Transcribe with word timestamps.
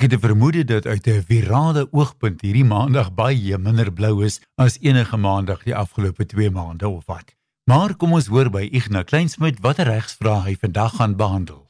Ek 0.00 0.10
het 0.10 0.20
'n 0.20 0.26
vermoede 0.28 0.64
dat 0.64 0.86
uit 0.86 1.06
'n 1.06 1.24
virale 1.28 1.88
oogpunt 1.90 2.40
hierdie 2.40 2.64
maandag 2.64 3.14
baie 3.14 3.58
minder 3.58 3.92
blou 3.92 4.24
is 4.24 4.40
as 4.54 4.78
enige 4.80 5.16
maandag 5.16 5.62
die 5.62 5.74
afgelope 5.74 6.26
2 6.26 6.50
maande 6.50 6.88
of 6.88 7.06
wat. 7.06 7.34
Maar 7.64 7.96
kom 7.96 8.12
ons 8.12 8.26
hoor 8.26 8.50
by 8.50 8.68
Ignas 8.72 9.04
Kleinsmid 9.04 9.60
watter 9.60 9.86
regsvrae 9.86 10.40
hy 10.40 10.56
vandag 10.60 10.96
gaan 10.96 11.16
behandel. 11.16 11.66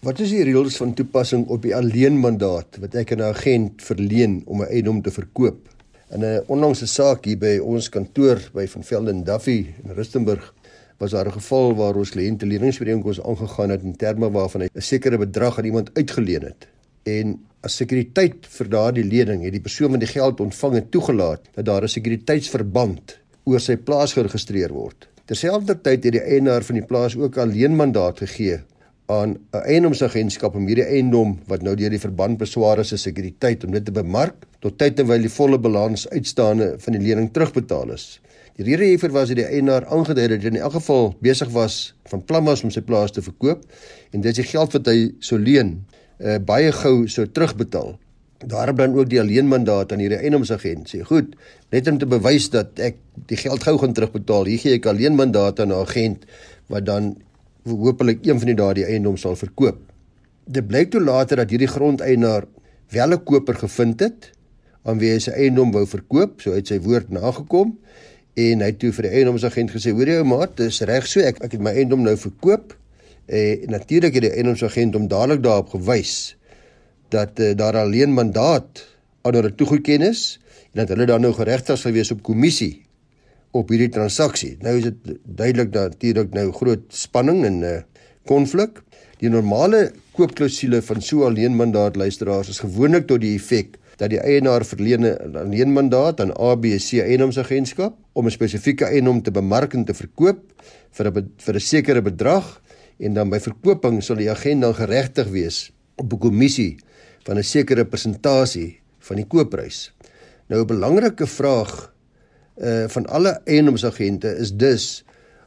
Wat 0.00 0.20
is 0.20 0.28
die 0.28 0.44
reëls 0.44 0.76
van 0.76 0.94
toepassing 0.94 1.46
op 1.46 1.62
die 1.62 1.74
alleenmandaat 1.76 2.76
wat 2.80 2.94
ek 2.94 3.12
aan 3.12 3.18
'n 3.18 3.32
agent 3.32 3.82
verleen 3.82 4.42
om 4.44 4.60
'n 4.60 4.68
eiendom 4.68 5.02
te 5.02 5.10
verkoop? 5.10 5.68
In 6.10 6.20
'n 6.20 6.44
onlangse 6.46 6.86
saak 6.86 7.24
hier 7.24 7.38
by 7.38 7.58
ons 7.58 7.88
kantoor 7.88 8.38
by 8.52 8.66
Van 8.66 8.84
Velden 8.84 9.24
Duffy 9.24 9.72
in 9.84 9.90
Rustenburg 9.94 10.54
was 10.98 11.10
daar 11.10 11.26
'n 11.26 11.32
geval 11.40 11.74
waar 11.74 11.96
ons 11.96 12.10
kliënte 12.10 12.46
leningsooreenkoms 12.46 13.22
aangegaan 13.22 13.70
het 13.70 13.82
in 13.82 13.96
terme 13.96 14.30
waarvan 14.30 14.60
hy 14.60 14.68
'n 14.74 14.80
sekere 14.80 15.18
bedrag 15.18 15.58
aan 15.58 15.64
iemand 15.64 15.90
uitgeleen 15.94 16.42
het. 16.42 16.68
En 17.02 17.40
as 17.64 17.78
sekuriteit 17.80 18.44
vir 18.58 18.68
daardie 18.72 19.06
lening 19.08 19.44
het 19.46 19.54
die 19.56 19.64
persoon 19.64 19.94
wat 19.94 20.04
die 20.04 20.10
geld 20.10 20.42
ontvang 20.44 20.78
het 20.80 20.90
toegelaat 20.92 21.48
dat 21.56 21.64
daar 21.64 21.84
'n 21.84 21.94
sekuriteitsverband 21.96 23.18
oor 23.44 23.60
sy 23.60 23.76
plaas 23.76 24.12
geregistreer 24.12 24.72
word. 24.72 25.08
Terselfdertyd 25.26 26.04
het 26.04 26.12
die 26.12 26.20
eienaar 26.20 26.62
van 26.62 26.76
die 26.76 26.84
plaas 26.84 27.16
ook 27.16 27.38
alleen 27.38 27.76
mandaat 27.76 28.18
gegee 28.18 28.60
aan 29.06 29.36
'n 29.52 29.64
eiendomsagentskap 29.64 30.54
om 30.54 30.66
hierdie 30.66 30.84
eiendom 30.84 31.38
wat 31.46 31.62
nou 31.62 31.74
deur 31.76 31.90
die 31.90 32.04
verband 32.06 32.38
beswaar 32.38 32.78
is 32.78 32.88
se 32.88 32.96
sekuriteit 32.96 33.64
om 33.64 33.72
dit 33.72 33.84
te 33.84 33.92
bemark 33.92 34.34
tot 34.60 34.78
tyd 34.78 34.96
terwyl 34.96 35.20
die 35.20 35.36
volle 35.38 35.58
balans 35.58 36.08
uitstaande 36.08 36.74
van 36.78 36.92
die 36.92 37.02
lening 37.02 37.32
terugbetaal 37.32 37.90
is. 37.90 38.20
Die 38.56 38.64
rede 38.64 38.84
hiervoor 38.84 39.10
was 39.10 39.28
dat 39.28 39.36
die 39.36 39.46
eienaar 39.46 39.86
aangedui 39.86 40.22
het 40.22 40.30
dat 40.30 40.42
hy 40.42 40.48
in 40.48 40.62
elk 40.62 40.72
geval 40.72 41.14
besig 41.20 41.48
was 41.48 41.94
van 42.10 42.24
plan 42.24 42.44
was 42.44 42.62
om 42.62 42.70
sy 42.70 42.80
plaas 42.80 43.10
te 43.10 43.22
verkoop 43.22 43.64
en 44.12 44.20
dit 44.20 44.30
is 44.30 44.36
die 44.36 44.50
geld 44.52 44.72
wat 44.72 44.86
hy 44.86 45.12
sou 45.18 45.38
leen 45.38 45.84
uh, 46.24 46.38
baie 46.40 46.72
gou 46.72 47.04
sou 47.10 47.26
terugbetaal. 47.26 47.94
Daarom 48.44 48.76
dan 48.76 48.96
ook 48.98 49.08
die 49.08 49.20
alleenmandaat 49.20 49.92
aan 49.92 50.02
hierdie 50.04 50.20
eiendomsagent 50.20 50.90
sê, 50.90 51.00
"Goed, 51.04 51.36
net 51.70 51.88
om 51.88 51.98
te 51.98 52.06
bewys 52.06 52.50
dat 52.50 52.78
ek 52.78 52.96
die 53.26 53.36
geld 53.36 53.62
gou 53.62 53.78
gaan 53.78 53.92
terugbetaal, 53.92 54.44
hier 54.44 54.58
gee 54.58 54.74
ek 54.74 54.86
alleenmandaat 54.86 55.60
aan 55.60 55.72
'n 55.72 55.80
agent 55.80 56.24
wat 56.68 56.84
dan 56.84 57.16
hopelik 57.64 58.26
een 58.26 58.38
van 58.38 58.46
die 58.46 58.56
daardie 58.56 58.84
eiendom 58.84 59.16
sal 59.16 59.36
verkoop." 59.36 59.78
Dit 60.46 60.66
blyk 60.66 60.90
toe 60.90 61.00
later 61.00 61.36
dat 61.36 61.50
hierdie 61.50 61.68
grondeienaar 61.68 62.44
wel 62.90 63.12
'n 63.12 63.24
koper 63.24 63.54
gevind 63.54 64.00
het 64.00 64.32
aan 64.82 64.98
wie 64.98 65.10
hy 65.10 65.18
sy 65.18 65.30
eiendom 65.30 65.72
wou 65.72 65.86
verkoop, 65.86 66.40
so 66.40 66.52
het 66.52 66.66
sy 66.66 66.78
woord 66.80 67.10
nagekom 67.10 67.78
en 68.34 68.60
hy 68.60 68.66
het 68.66 68.78
toe 68.78 68.92
vir 68.92 69.02
die 69.02 69.12
eiendomsagent 69.12 69.70
gesê: 69.70 69.92
"Hoor 69.92 70.06
jy 70.06 70.18
ou 70.18 70.24
maat, 70.24 70.56
dis 70.56 70.80
reg 70.80 71.06
so, 71.06 71.20
ek 71.20 71.42
ek 71.44 71.52
het 71.52 71.60
my 71.60 71.70
eiendom 71.70 72.02
nou 72.02 72.16
verkoop." 72.16 72.74
En 73.26 73.70
natuurlik 73.72 74.14
het 74.14 74.22
die 74.22 74.32
eiendomsagent 74.32 74.94
hom 74.94 75.08
dadelik 75.08 75.42
daarop 75.42 75.68
gewys 75.68 76.36
dat 77.08 77.40
uh, 77.40 77.52
daar 77.56 77.76
alleen 77.76 78.12
mandaat 78.12 78.84
aan 79.22 79.34
hulle 79.34 79.54
toegeken 79.54 80.02
is 80.02 80.40
en 80.72 80.82
dat 80.82 80.88
hulle 80.88 81.06
dan 81.06 81.20
nou 81.20 81.32
geregtig 81.32 81.78
sal 81.78 81.94
wees 81.96 82.10
op 82.10 82.22
kommissie 82.22 82.84
op 83.54 83.70
hierdie 83.70 83.92
transaksie. 83.94 84.56
Nou 84.60 84.76
is 84.76 84.88
dit 84.88 85.18
duidelik 85.22 85.72
dat 85.72 85.94
natuurlik 85.94 86.34
nou 86.34 86.50
groot 86.52 86.84
spanning 86.88 87.44
en 87.44 87.58
'n 87.58 87.62
uh, 87.62 87.82
konflik. 88.26 88.82
Die 89.20 89.28
normale 89.28 89.92
koopklousule 90.12 90.82
van 90.82 91.00
so 91.02 91.24
alleen 91.24 91.56
mandaat 91.56 91.96
luisteraars 91.96 92.48
is 92.48 92.58
gewoonlik 92.58 93.06
tot 93.06 93.20
die 93.20 93.34
effek 93.36 93.78
dat 93.96 94.10
die 94.10 94.20
eienaar 94.20 94.64
verleen 94.64 95.06
'n 95.06 95.36
alleenmandaat 95.36 96.20
aan 96.20 96.36
ABC 96.36 96.98
eiendomsagentskap 96.98 97.94
om 98.12 98.26
'n 98.26 98.30
spesifieke 98.30 98.84
eiendom 98.84 99.22
te 99.22 99.30
bemark 99.30 99.74
en 99.74 99.84
te 99.84 99.94
verkoop 99.94 100.40
vir 100.90 101.06
'n 101.06 101.30
vir 101.36 101.54
'n 101.54 101.60
sekere 101.60 102.02
bedrag 102.02 102.60
en 102.98 103.14
dan 103.14 103.30
by 103.30 103.40
verkoping 103.42 104.02
sal 104.02 104.18
die 104.20 104.30
agent 104.30 104.62
dan 104.62 104.74
geregtig 104.74 105.28
wees 105.34 105.72
op 105.96 106.12
'n 106.12 106.18
kommissie 106.18 106.76
van 107.24 107.38
'n 107.38 107.42
sekere 107.42 107.84
persentasie 107.84 108.80
van 108.98 109.16
die 109.16 109.26
koopprys. 109.26 109.92
Nou 110.48 110.60
'n 110.62 110.66
belangrike 110.66 111.26
vraag 111.26 111.92
uh 112.56 112.88
van 112.88 113.06
alle 113.06 113.40
eiendomsagente 113.44 114.36
is 114.36 114.52
dus 114.54 115.04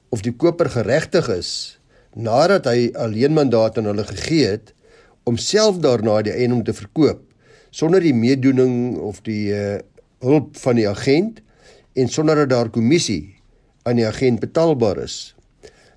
of 0.10 0.22
die 0.22 0.36
koper 0.36 0.70
geregtig 0.70 1.30
is 1.30 1.80
nadat 2.16 2.66
hy 2.66 2.92
alleenmandaat 2.94 3.78
aan 3.78 3.86
hulle 3.86 4.04
gegee 4.04 4.46
het 4.46 4.74
om 5.24 5.38
self 5.38 5.80
daarna 5.80 6.22
die 6.22 6.34
eiendom 6.34 6.64
te 6.64 6.74
verkoop 6.74 7.22
sonder 7.70 8.02
die 8.02 8.14
meedoening 8.14 8.98
of 8.98 9.22
die 9.22 9.54
uh, 9.54 9.78
hulp 10.20 10.58
van 10.58 10.76
die 10.76 10.88
agent 10.90 11.42
en 11.94 12.10
sonder 12.10 12.36
dat 12.36 12.50
daar 12.50 12.70
kommissie 12.70 13.36
aan 13.84 13.96
die 13.96 14.08
agent 14.08 14.40
betaalbaar 14.40 14.98
is. 15.04 15.37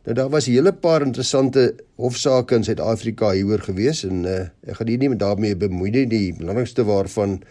Nou 0.04 0.14
daar 0.16 0.28
was 0.28 0.46
'n 0.46 0.50
hele 0.50 0.72
paar 0.72 1.02
interessante 1.02 1.74
hofsaake 1.96 2.54
in 2.54 2.64
Suid-Afrika 2.64 3.30
hieroor 3.30 3.60
gewees 3.60 4.04
en 4.04 4.24
uh, 4.24 4.40
ek 4.64 4.76
gaan 4.76 4.88
hier 4.88 4.98
nie 4.98 5.08
met 5.08 5.18
daarmee 5.18 5.56
bemoei 5.56 5.90
nie. 5.90 6.06
Die 6.06 6.34
belangrikste 6.34 6.84
waarvan 6.84 7.42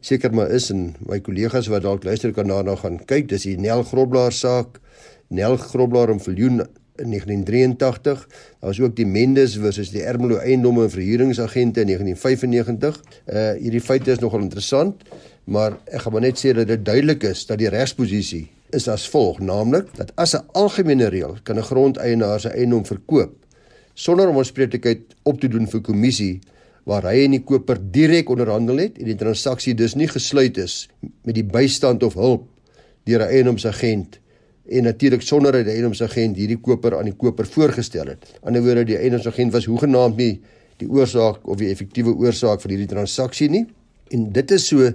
seker 0.00 0.34
maar 0.34 0.50
is 0.50 0.70
en 0.70 0.94
my 1.08 1.20
kollegas 1.20 1.66
wat 1.66 1.82
dalk 1.82 2.04
luister 2.04 2.32
kan 2.32 2.46
daarna 2.46 2.76
gaan 2.76 3.04
kyk, 3.04 3.28
dis 3.28 3.42
die 3.42 3.56
Nel 3.56 3.82
Groblaar 3.82 4.32
saak. 4.32 4.80
Nel 5.28 5.56
Groblaar 5.56 6.10
en 6.10 6.20
Viljoen 6.20 6.60
in 6.96 7.08
1983. 7.08 8.28
Daar 8.60 8.68
was 8.68 8.80
ook 8.80 8.96
die 8.96 9.06
Mendes 9.06 9.56
versus 9.56 9.90
die 9.90 10.02
Ermelo 10.02 10.36
eiendomme 10.36 10.82
en 10.82 10.90
verhuuringsagente 10.90 11.80
in 11.80 11.86
1995. 11.86 13.00
Uh 13.26 13.52
hierdie 13.62 13.80
feite 13.80 14.10
is 14.10 14.18
nogal 14.18 14.40
interessant, 14.40 15.02
maar 15.44 15.78
ek 15.86 16.04
gaan 16.04 16.12
maar 16.12 16.28
net 16.28 16.38
sê 16.38 16.52
dat 16.52 16.68
dit 16.68 16.84
duidelik 16.84 17.22
is 17.22 17.46
dat 17.46 17.58
die 17.58 17.68
regsposisie 17.68 18.50
is 18.74 18.88
as 18.88 19.06
volg, 19.08 19.38
naamlik 19.40 19.88
dat 19.96 20.12
as 20.16 20.34
'n 20.34 20.44
algemene 20.52 21.08
reël 21.08 21.38
kan 21.42 21.58
'n 21.58 21.62
grondeienaar 21.70 22.40
sy 22.40 22.48
eiendom 22.48 22.84
verkoop 22.84 23.44
sonder 23.94 24.28
om 24.28 24.38
aanspreeklikheid 24.38 25.14
op 25.22 25.40
te 25.40 25.48
doen 25.48 25.66
vir 25.70 25.80
kommissie 25.80 26.40
waar 26.84 27.06
hy 27.08 27.24
en 27.24 27.30
die 27.30 27.44
koper 27.46 27.78
direk 27.94 28.28
onderhandel 28.28 28.82
het 28.82 28.98
en 28.98 29.04
die 29.04 29.18
transaksie 29.18 29.74
dus 29.74 29.94
nie 29.94 30.08
gesluit 30.08 30.58
is 30.58 30.88
met 31.24 31.34
die 31.34 31.46
bystand 31.46 32.02
of 32.02 32.14
hulp 32.14 32.48
deur 33.06 33.22
'n 33.22 33.30
eiendomsagent 33.30 34.18
en 34.68 34.82
natuurlik 34.82 35.22
sonder 35.22 35.52
dat 35.52 35.64
die 35.64 35.74
eiendomsagent 35.74 36.36
hierdie 36.36 36.60
koper 36.60 36.98
aan 36.98 37.04
die 37.04 37.16
koper 37.16 37.46
voorgestel 37.46 38.06
het. 38.06 38.24
Aan 38.42 38.52
die 38.52 38.60
ander 38.60 38.62
woorde 38.62 38.84
die 38.84 38.96
eiendomsagent 38.96 39.52
was 39.52 39.68
hoegenaamd 39.68 40.16
nie 40.16 40.40
die 40.80 40.88
oorsaak 40.88 41.44
of 41.46 41.58
die 41.60 41.68
effektiewe 41.68 42.14
oorsaak 42.16 42.60
van 42.60 42.70
hierdie 42.70 42.88
transaksie 42.88 43.50
nie. 43.50 43.66
En 44.10 44.32
dit 44.32 44.50
is 44.50 44.66
so 44.66 44.92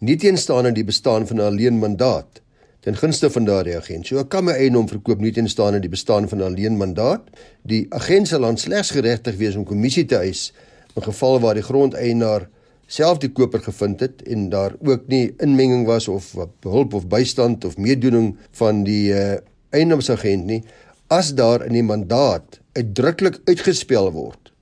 nie 0.00 0.16
teenstaande 0.16 0.72
die 0.72 0.84
bestaan 0.84 1.26
van 1.26 1.36
'n 1.36 1.46
alleen 1.46 1.78
mandaat 1.78 2.41
ten 2.82 2.96
gunste 2.98 3.30
van 3.30 3.44
daardie 3.46 3.76
agent. 3.78 4.06
So 4.06 4.24
kan 4.24 4.44
my 4.44 4.56
eiendom 4.58 4.88
verkoop 4.90 5.20
nie 5.22 5.32
teenstaande 5.32 5.80
die 5.80 5.92
bestaan 5.92 6.28
van 6.28 6.38
'n 6.38 6.48
alleen 6.50 6.76
mandaat. 6.76 7.30
Die 7.62 7.86
agent 7.90 8.28
sal 8.28 8.40
dan 8.40 8.56
slegs 8.56 8.90
geregtig 8.90 9.36
wees 9.36 9.56
om 9.56 9.64
kommissie 9.64 10.04
te 10.04 10.16
eis 10.16 10.52
in 10.96 11.02
geval 11.02 11.40
waar 11.40 11.54
die 11.54 11.62
grondeienaar 11.62 12.48
self 12.86 13.18
die 13.18 13.30
koper 13.32 13.62
gevind 13.64 14.00
het 14.00 14.22
en 14.28 14.48
daar 14.52 14.74
ook 14.84 15.06
nie 15.06 15.34
inmenging 15.38 15.86
was 15.86 16.08
of 16.08 16.34
hulp 16.60 16.94
of 16.94 17.06
bystand 17.06 17.64
of 17.64 17.76
meedoening 17.76 18.36
van 18.50 18.84
die 18.84 19.12
uh, 19.12 19.38
eiendomsagent 19.70 20.44
nie 20.44 20.62
as 21.08 21.34
daar 21.34 21.64
in 21.66 21.72
die 21.72 21.86
mandaat 21.86 22.60
uitdruklik 22.76 23.40
uitgespel 23.44 24.10
word 24.12 24.52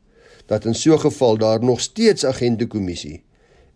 dat 0.46 0.64
in 0.66 0.74
so 0.74 0.94
'n 0.94 1.00
geval 1.00 1.38
daar 1.38 1.64
nog 1.64 1.80
steeds 1.80 2.24
agentekommissie 2.24 3.22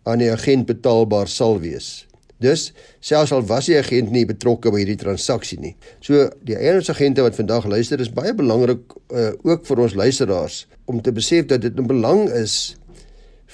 aan 0.03 0.19
die 0.19 0.31
agent 0.31 0.65
betaalbaar 0.65 1.27
sal 1.27 1.59
wees. 1.59 2.07
Dus 2.43 2.73
selfs 2.99 3.31
al 3.31 3.45
was 3.47 3.69
die 3.69 3.77
agent 3.79 4.11
nie 4.11 4.25
betrokke 4.27 4.71
by 4.71 4.81
hierdie 4.81 4.99
transaksie 4.99 5.59
nie. 5.61 5.75
So 6.03 6.27
die 6.43 6.57
eiendomsagente 6.57 7.23
wat 7.23 7.37
vandag 7.39 7.67
luister 7.71 8.01
is 8.03 8.11
baie 8.11 8.33
belangrik 8.35 8.95
uh, 9.09 9.31
ook 9.47 9.63
vir 9.67 9.83
ons 9.85 9.95
luisteraars 9.95 10.65
om 10.91 11.01
te 11.01 11.13
besef 11.15 11.47
dat 11.51 11.61
dit 11.61 11.79
'n 11.79 11.87
belang 11.87 12.27
is 12.29 12.75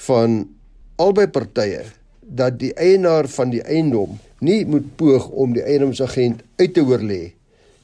van 0.07 0.47
albei 0.97 1.27
partye 1.27 1.85
dat 2.21 2.59
die 2.59 2.73
eienaar 2.73 3.27
van 3.27 3.49
die 3.51 3.61
eiendom 3.61 4.17
nie 4.39 4.65
moet 4.65 4.95
poog 4.95 5.29
om 5.29 5.53
die 5.53 5.63
eiendomsagent 5.63 6.41
uit 6.57 6.73
te 6.73 6.81
oorlê 6.81 7.33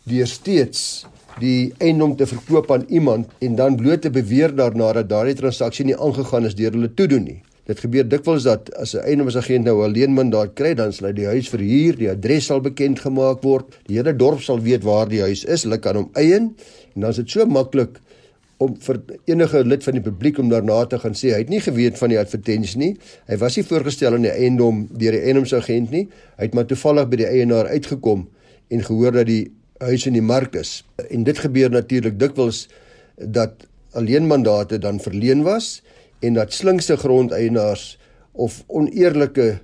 deur 0.08 0.28
steeds 0.28 1.06
die 1.42 1.74
eiendom 1.78 2.16
te 2.18 2.26
verkoop 2.26 2.72
aan 2.72 2.86
iemand 2.88 3.30
en 3.40 3.56
dan 3.56 3.76
bloot 3.76 4.02
te 4.02 4.10
beweer 4.10 4.56
daarna 4.56 4.94
dat 4.94 5.10
daardie 5.10 5.36
transaksie 5.38 5.86
nie 5.86 5.98
aangegaan 5.98 6.46
is 6.50 6.56
deur 6.58 6.74
hulle 6.74 6.94
toedoen 6.94 7.24
nie. 7.24 7.42
Dit 7.68 7.82
gebeur 7.84 8.06
dikwels 8.08 8.46
dat 8.48 8.70
as 8.80 8.96
'n 8.96 9.04
eiendomsagent 9.04 9.66
nou 9.66 9.84
'n 9.84 9.92
leenmandaat 9.92 10.56
kry, 10.56 10.74
dan 10.74 10.94
sal 10.94 11.08
hy 11.08 11.14
die 11.14 11.28
huis 11.28 11.50
verhuur, 11.50 11.98
die 11.98 12.10
adres 12.10 12.46
sal 12.46 12.62
bekend 12.62 13.00
gemaak 13.00 13.44
word, 13.44 13.66
die 13.88 13.98
hele 13.98 14.14
dorp 14.14 14.42
sal 14.42 14.60
weet 14.60 14.84
waar 14.84 15.08
die 15.08 15.22
huis 15.22 15.44
is, 15.44 15.64
hulle 15.64 15.78
kan 15.78 15.96
hom 15.96 16.10
eien 16.16 16.56
en 16.96 17.02
dan 17.02 17.10
is 17.10 17.16
dit 17.16 17.30
so 17.30 17.46
maklik 17.46 18.00
om 18.58 18.74
vir 18.82 19.02
enige 19.30 19.62
lid 19.64 19.84
van 19.84 19.94
die 19.94 20.02
publiek 20.02 20.40
om 20.40 20.50
daarna 20.50 20.86
te 20.90 20.98
gaan 21.00 21.14
sê 21.14 21.34
hy 21.34 21.44
het 21.44 21.50
nie 21.50 21.62
geweet 21.62 21.98
van 21.98 22.10
die 22.10 22.18
advertensie 22.20 22.80
nie. 22.82 22.96
Hy 23.30 23.38
was 23.38 23.58
nie 23.58 23.66
voorgestel 23.68 24.18
in 24.18 24.26
die 24.26 24.34
eiendom 24.34 24.88
deur 24.98 25.12
die 25.12 25.22
eiendomsagent 25.22 25.94
nie. 25.94 26.08
Hy 26.38 26.50
het 26.50 26.58
maar 26.58 26.66
toevallig 26.66 27.10
by 27.12 27.22
die 27.22 27.30
eienaar 27.30 27.70
uitgekom 27.70 28.26
en 28.74 28.84
gehoor 28.84 29.12
dat 29.12 29.30
die 29.30 29.52
huis 29.78 30.08
in 30.10 30.18
die 30.18 30.26
mark 30.26 30.56
is. 30.56 30.82
En 31.12 31.24
dit 31.28 31.38
gebeur 31.38 31.70
natuurlik 31.70 32.18
dikwels 32.20 32.66
dat 33.18 33.68
alleenmandate 33.98 34.80
dan 34.82 35.00
verleen 35.00 35.44
was 35.46 35.82
en 36.20 36.34
dat 36.34 36.54
slinkse 36.54 36.98
grondeienaars 36.98 37.98
of 38.32 38.64
oneerlike 38.68 39.60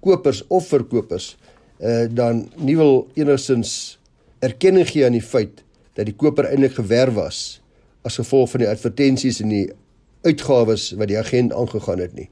kopers 0.00 0.46
of 0.46 0.66
verkopers 0.68 1.36
uh, 1.80 2.06
dan 2.10 2.46
nie 2.56 2.76
wil 2.76 3.06
enigsins 3.14 3.98
erkenning 4.44 4.88
gee 4.88 5.06
aan 5.06 5.16
die 5.16 5.24
feit 5.24 5.62
dat 5.96 6.06
die 6.06 6.16
koper 6.16 6.48
eintlik 6.50 6.76
gewerf 6.76 7.14
was 7.16 7.40
as 8.06 8.18
gevolg 8.20 8.52
van 8.52 8.62
die 8.62 8.70
advertensies 8.70 9.40
en 9.42 9.50
die 9.50 9.66
uitgawes 10.26 10.92
wat 10.98 11.10
die 11.10 11.18
agent 11.18 11.54
aangegaan 11.54 12.02
het 12.02 12.14
nie. 12.14 12.28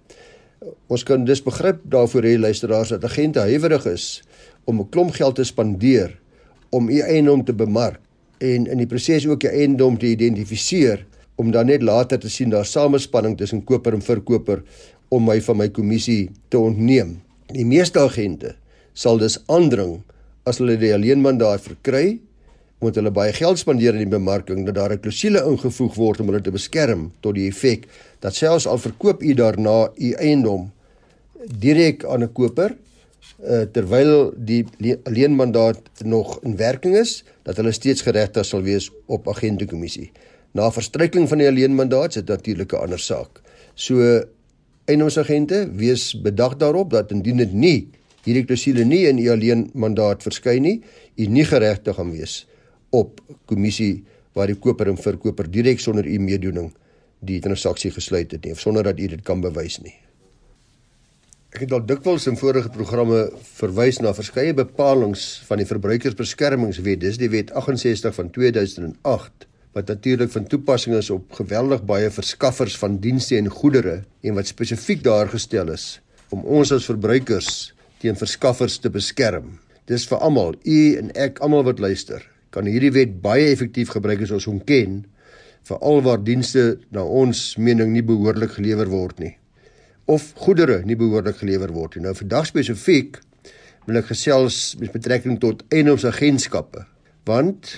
Ons 0.93 1.05
kan 1.07 1.27
dus 1.27 1.43
begrip 1.45 1.83
daarvoor 1.91 2.27
hê 2.27 2.37
luisteraars 2.39 2.95
dat 2.95 3.05
agente 3.07 3.43
huiwerig 3.43 3.87
is 3.91 4.23
om 4.65 4.81
'n 4.81 4.89
klomp 4.89 5.13
geld 5.15 5.35
te 5.35 5.45
spandeer 5.45 6.15
om 6.71 6.89
u 6.89 6.99
eiendom 7.01 7.45
te 7.45 7.53
bemark 7.53 8.01
en 8.39 8.67
in 8.67 8.79
die 8.79 8.87
proses 8.87 9.27
ook 9.27 9.41
die 9.41 9.51
eiendom 9.51 9.99
te 9.99 10.07
identifiseer 10.07 11.07
om 11.37 11.51
dan 11.51 11.67
net 11.67 11.83
later 11.83 12.19
te 12.21 12.31
sien 12.31 12.51
daar 12.51 12.67
samespanning 12.67 13.37
tussen 13.39 13.65
koper 13.65 13.95
en 13.97 14.03
verkoper 14.03 14.63
om 15.09 15.25
my 15.27 15.41
van 15.41 15.57
my 15.57 15.69
kommissie 15.69 16.31
te 16.49 16.59
ontneem. 16.59 17.21
Die 17.53 17.67
meeste 17.67 18.01
agente 18.01 18.55
sal 18.95 19.19
dus 19.19 19.41
aandring 19.47 20.01
as 20.47 20.61
hulle 20.61 20.77
die 20.81 20.95
alleenmandaat 20.95 21.65
verkry 21.65 22.21
moet 22.85 22.99
hulle 22.99 23.13
baie 23.15 23.33
geld 23.33 23.59
spandeer 23.61 23.97
in 23.97 24.05
die 24.05 24.15
bemarking 24.17 24.65
dat 24.67 24.77
daar 24.77 24.93
'n 24.93 25.01
klousule 25.01 25.41
ingevoeg 25.51 25.95
word 25.95 26.21
om 26.21 26.27
hulle 26.27 26.43
te 26.43 26.51
beskerm 26.51 27.13
tot 27.21 27.35
die 27.35 27.49
effek 27.49 27.89
dat 28.21 28.35
selfs 28.35 28.67
al 28.67 28.79
verkoop 28.79 29.23
u 29.23 29.35
daarna 29.35 29.91
u 29.97 30.13
eiendom 30.13 30.71
direk 31.49 32.05
aan 32.05 32.23
'n 32.23 32.33
koper 32.33 32.77
uh, 33.43 33.63
terwyl 33.73 34.33
die 34.37 34.65
alleenmandaat 35.05 35.81
nog 36.05 36.39
in 36.43 36.57
werking 36.57 36.97
is 36.97 37.25
dat 37.43 37.57
hulle 37.57 37.73
steeds 37.73 38.03
geregtig 38.03 38.45
sal 38.45 38.63
wees 38.63 38.91
op 39.07 39.29
agentekommissie. 39.29 40.11
Na 40.55 40.69
verstryking 40.71 41.27
van 41.27 41.41
die 41.43 41.49
alleenmandaat 41.51 42.15
is 42.15 42.23
dit 42.23 42.29
natuurlik 42.31 42.73
'n 42.73 42.87
ander 42.87 42.99
saak. 42.99 43.43
So 43.75 44.23
eiendomsagente 44.87 45.71
wees 45.75 46.15
bedag 46.15 46.57
daarop 46.57 46.91
dat 46.91 47.11
indien 47.11 47.37
dit 47.37 47.53
nie 47.53 47.89
hierdie 48.25 48.45
klousule 48.45 48.85
nie 48.85 49.07
in 49.09 49.19
u 49.19 49.29
alleenmandaat 49.29 50.23
verskyn 50.23 50.63
nie, 50.63 50.83
u 51.17 51.27
nie 51.27 51.45
geregtig 51.45 51.97
gaan 51.97 52.13
wees 52.13 52.47
op 52.91 53.21
kommissie 53.51 54.05
waar 54.33 54.47
die 54.47 54.59
koper 54.59 54.89
en 54.89 54.97
verkoper 54.97 55.51
direk 55.51 55.81
sonder 55.81 56.07
u 56.07 56.19
meedoening 56.19 56.73
die 57.19 57.41
transaksie 57.41 57.91
gesluit 57.91 58.33
het 58.33 58.45
nie 58.45 58.53
of 58.53 58.61
sonder 58.61 58.83
dat 58.83 59.01
u 59.01 59.07
dit 59.07 59.23
kan 59.23 59.41
bewys 59.41 59.81
nie. 59.83 59.95
Ek 61.55 61.61
het 61.61 61.73
al 61.73 61.85
dikwels 61.87 62.27
in 62.27 62.37
vorige 62.37 62.69
programme 62.69 63.31
verwys 63.43 64.01
na 64.03 64.15
verskeie 64.15 64.55
bepalinge 64.55 65.19
van 65.47 65.59
die 65.59 65.67
Verbruikersbeskermingswet, 65.67 67.01
dis 67.01 67.19
die 67.19 67.31
Wet 67.31 67.53
68 67.55 68.15
van 68.15 68.31
2008 68.31 69.47
wat 69.75 69.91
natuurlik 69.91 70.31
van 70.31 70.47
toepassing 70.47 70.95
is 70.97 71.11
op 71.11 71.33
geweldig 71.35 71.83
baie 71.87 72.11
verskaffers 72.11 72.77
van 72.79 73.01
dienste 73.03 73.37
en 73.37 73.51
goedere 73.51 74.03
en 74.23 74.39
wat 74.39 74.51
spesifiek 74.51 75.03
daar 75.05 75.29
gestel 75.33 75.73
is 75.75 75.99
om 76.35 76.45
ons 76.47 76.73
as 76.75 76.87
verbruikers 76.89 77.75
teen 78.03 78.17
verskaffers 78.19 78.79
te 78.83 78.91
beskerm. 78.91 79.59
Dis 79.87 80.07
vir 80.09 80.23
almal, 80.25 80.57
u 80.65 80.79
en 80.99 81.11
ek, 81.15 81.39
almal 81.45 81.67
wat 81.67 81.83
luister 81.83 82.23
kan 82.55 82.69
hierdie 82.71 82.93
wet 82.95 83.19
baie 83.23 83.51
effektief 83.51 83.91
gebruik 83.95 84.23
as 84.25 84.33
ons 84.35 84.47
hom 84.47 84.61
ken 84.63 85.03
veral 85.67 86.03
waar 86.05 86.21
dienste 86.23 86.77
na 86.95 87.03
ons 87.03 87.55
mening 87.59 87.91
nie 87.95 88.05
behoorlik 88.07 88.55
gelewer 88.59 88.91
word 88.93 89.19
nie 89.23 89.35
of 90.11 90.31
goedere 90.45 90.83
nie 90.85 90.99
behoorlik 91.01 91.39
gelewer 91.41 91.73
word 91.73 91.97
nie. 91.97 92.05
Nou 92.05 92.13
vandag 92.15 92.47
spesifiek 92.51 93.19
wil 93.89 94.01
ek 94.01 94.11
gesels 94.13 94.75
met 94.81 94.93
betrekking 94.93 95.41
tot 95.43 95.65
eiendomsagentskappe 95.73 96.85
want 97.29 97.73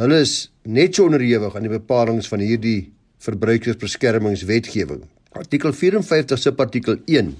hulle 0.00 0.22
is 0.24 0.48
net 0.64 0.96
so 0.96 1.04
onderhewig 1.10 1.56
aan 1.56 1.66
die 1.66 1.72
bepalinge 1.72 2.24
van 2.24 2.40
hierdie 2.40 2.90
verbruikersbeskermingswetgewing. 3.20 5.02
Artikel 5.36 5.74
54 5.76 6.40
se 6.40 6.52
artikel 6.56 6.96
1 7.04 7.34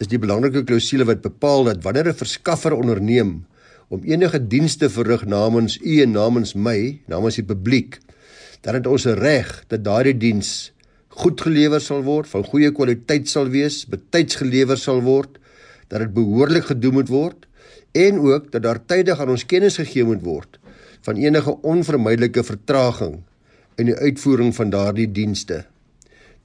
is 0.00 0.08
die 0.08 0.20
belangrike 0.20 0.62
klousule 0.64 1.04
wat 1.04 1.20
bepaal 1.26 1.68
dat 1.68 1.82
wanneer 1.84 2.08
'n 2.08 2.22
verskaffer 2.22 2.72
onderneem 2.72 3.44
om 3.88 4.00
enige 4.04 4.40
dienste 4.40 4.88
verrig 4.88 5.26
namens 5.26 5.76
u 5.82 6.00
en 6.00 6.12
namens 6.12 6.54
my, 6.54 7.00
namens 7.06 7.36
die 7.36 7.44
publiek, 7.44 7.98
dan 8.62 8.74
het 8.74 8.86
ons 8.86 9.04
reg 9.04 9.64
dat 9.68 9.84
daardie 9.84 10.16
diens 10.16 10.72
goed 11.08 11.40
gelewer 11.40 11.80
sal 11.80 12.02
word, 12.02 12.28
van 12.28 12.44
goeie 12.44 12.72
kwaliteit 12.72 13.28
sal 13.28 13.48
wees, 13.48 13.84
betyds 13.84 14.36
gelewer 14.36 14.78
sal 14.78 15.02
word, 15.02 15.38
dat 15.88 16.00
dit 16.00 16.14
behoorlik 16.14 16.64
gedoen 16.64 16.92
moet 16.92 17.08
word 17.08 17.46
en 17.92 18.18
ook 18.18 18.52
dat 18.52 18.62
daar 18.62 18.86
tydig 18.86 19.20
aan 19.20 19.28
ons 19.28 19.46
kennis 19.46 19.76
gegee 19.76 20.04
moet 20.04 20.22
word 20.22 20.59
van 21.06 21.16
enige 21.16 21.56
onvermydelike 21.62 22.44
vertraging 22.44 23.20
in 23.80 23.90
die 23.90 23.96
uitvoering 23.96 24.54
van 24.54 24.70
daardie 24.70 25.08
dienste. 25.12 25.64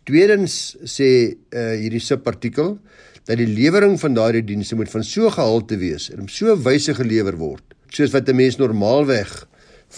Tweedens 0.05 0.75
sê 0.85 1.09
uh, 1.33 1.73
hierdie 1.79 2.03
subartikel 2.03 2.77
dat 3.25 3.39
die 3.41 3.49
lewering 3.49 3.97
van 3.99 4.13
daardie 4.13 4.43
dienste 4.45 4.77
moet 4.77 4.91
van 4.91 5.03
so 5.03 5.29
gehalte 5.33 5.79
wees 5.81 6.11
en 6.13 6.21
op 6.27 6.29
so 6.29 6.53
wyse 6.67 6.93
gelewer 6.93 7.37
word 7.41 7.75
soos 7.89 8.11
wat 8.13 8.29
'n 8.29 8.35
mens 8.35 8.57
normaalweg 8.57 9.47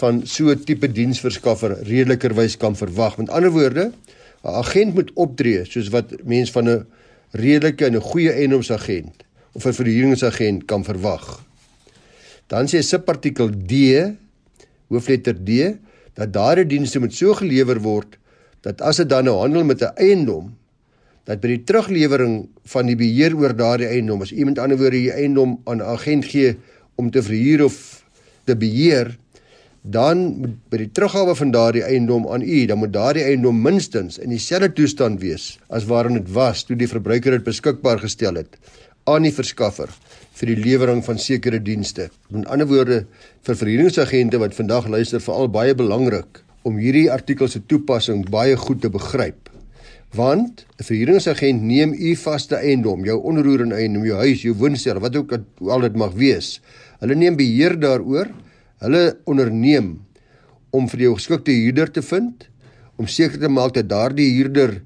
van 0.00 0.26
so 0.26 0.50
'n 0.50 0.64
tipe 0.64 0.88
diensverskaffer 0.92 1.82
redelikerwys 1.82 2.56
kan 2.56 2.76
verwag. 2.76 3.18
Met 3.18 3.30
ander 3.30 3.50
woorde, 3.50 3.92
'n 4.44 4.54
agent 4.62 4.94
moet 4.94 5.10
optree 5.14 5.64
soos 5.64 5.88
wat 5.88 6.12
mens 6.24 6.50
van 6.50 6.68
'n 6.68 6.86
redelike 7.30 7.84
en 7.84 7.96
'n 7.96 8.00
goeie 8.00 8.32
eiendomsagent 8.32 9.24
of 9.52 9.66
'n 9.66 9.72
verhuuringsagent 9.72 10.64
kan 10.64 10.84
verwag. 10.84 11.44
Dan 12.46 12.66
sê 12.66 12.80
subartikel 12.80 13.50
D, 13.50 13.72
hoofletter 14.88 15.34
D, 15.34 15.78
dat 16.18 16.32
daardie 16.32 16.66
dienste 16.66 17.00
moet 17.00 17.14
so 17.14 17.34
gelewer 17.38 17.80
word 17.84 18.18
dat 18.66 18.80
as 18.82 18.98
dit 19.02 19.08
dan 19.08 19.28
nou 19.28 19.38
handel 19.38 19.64
met 19.64 19.82
'n 19.82 19.94
eiendom 19.96 20.54
dat 21.28 21.40
by 21.40 21.48
die 21.48 21.64
teruglewering 21.64 22.48
van 22.72 22.86
die 22.86 22.96
beheer 22.96 23.36
oor 23.36 23.54
daardie 23.56 23.86
eiendom 23.86 24.22
as 24.22 24.32
iemand 24.32 24.58
anders 24.58 24.80
woorde 24.80 24.96
die 24.96 25.12
eiendom 25.12 25.60
aan 25.64 25.78
'n 25.78 25.90
agent 25.94 26.24
gee 26.24 26.56
om 26.96 27.10
te 27.10 27.22
verhuur 27.22 27.64
of 27.64 28.04
te 28.44 28.56
beheer 28.56 29.16
dan 29.82 30.56
by 30.70 30.76
die 30.76 30.90
teruggawe 30.92 31.34
van 31.34 31.50
daardie 31.50 31.84
eiendom 31.84 32.26
aan 32.28 32.42
u 32.42 32.66
dan 32.66 32.78
moet 32.78 32.92
daardie 32.92 33.22
eiendom 33.22 33.62
minstens 33.62 34.18
in 34.18 34.30
dieselfde 34.30 34.72
toestand 34.72 35.20
wees 35.20 35.58
as 35.68 35.84
waarin 35.84 36.18
dit 36.18 36.32
was 36.32 36.64
toe 36.64 36.76
die 36.76 36.88
verbruiker 36.88 37.30
dit 37.30 37.44
beskikbaar 37.44 37.98
gestel 37.98 38.34
het 38.34 38.58
aan 39.04 39.22
die 39.22 39.32
verskaffer 39.32 39.88
vir 40.38 40.52
die 40.54 40.62
lewering 40.62 41.02
van 41.04 41.18
sekere 41.18 41.58
dienste. 41.58 42.08
Met 42.30 42.46
ander 42.46 42.68
woorde 42.70 43.04
vir 43.46 43.58
verhuuringsagente 43.58 44.38
wat 44.38 44.54
vandag 44.54 44.88
luister 44.88 45.20
veral 45.20 45.50
baie 45.50 45.74
belangrik 45.74 46.42
om 46.62 46.78
hierdie 46.78 47.10
artikel 47.10 47.48
se 47.48 47.62
toepassing 47.66 48.26
baie 48.30 48.56
goed 48.56 48.82
te 48.82 48.90
begryp 48.92 49.48
want 50.14 50.64
'n 50.80 50.84
verhuuringsagent 50.84 51.62
neem 51.62 51.92
u 51.92 52.16
vaste 52.16 52.56
eiendom, 52.56 53.04
jou 53.04 53.18
onroerende 53.20 53.74
eiendom, 53.74 54.04
jou 54.04 54.16
huis, 54.16 54.42
jou 54.42 54.54
woonstel, 54.54 55.00
wat 55.00 55.16
ook 55.16 55.38
al 55.60 55.80
dit 55.80 55.96
mag 55.96 56.12
wees. 56.12 56.60
Hulle 57.00 57.14
neem 57.14 57.36
beheer 57.36 57.78
daaroor. 57.78 58.30
Hulle 58.80 59.18
onderneem 59.24 59.98
om 60.70 60.88
vir 60.88 61.00
jou 61.00 61.14
geskikte 61.14 61.52
huurder 61.52 61.90
te 61.90 62.02
vind, 62.02 62.48
om 62.96 63.06
seker 63.06 63.38
te 63.38 63.48
maak 63.48 63.74
dat 63.74 63.88
daardie 63.88 64.30
huurder 64.36 64.82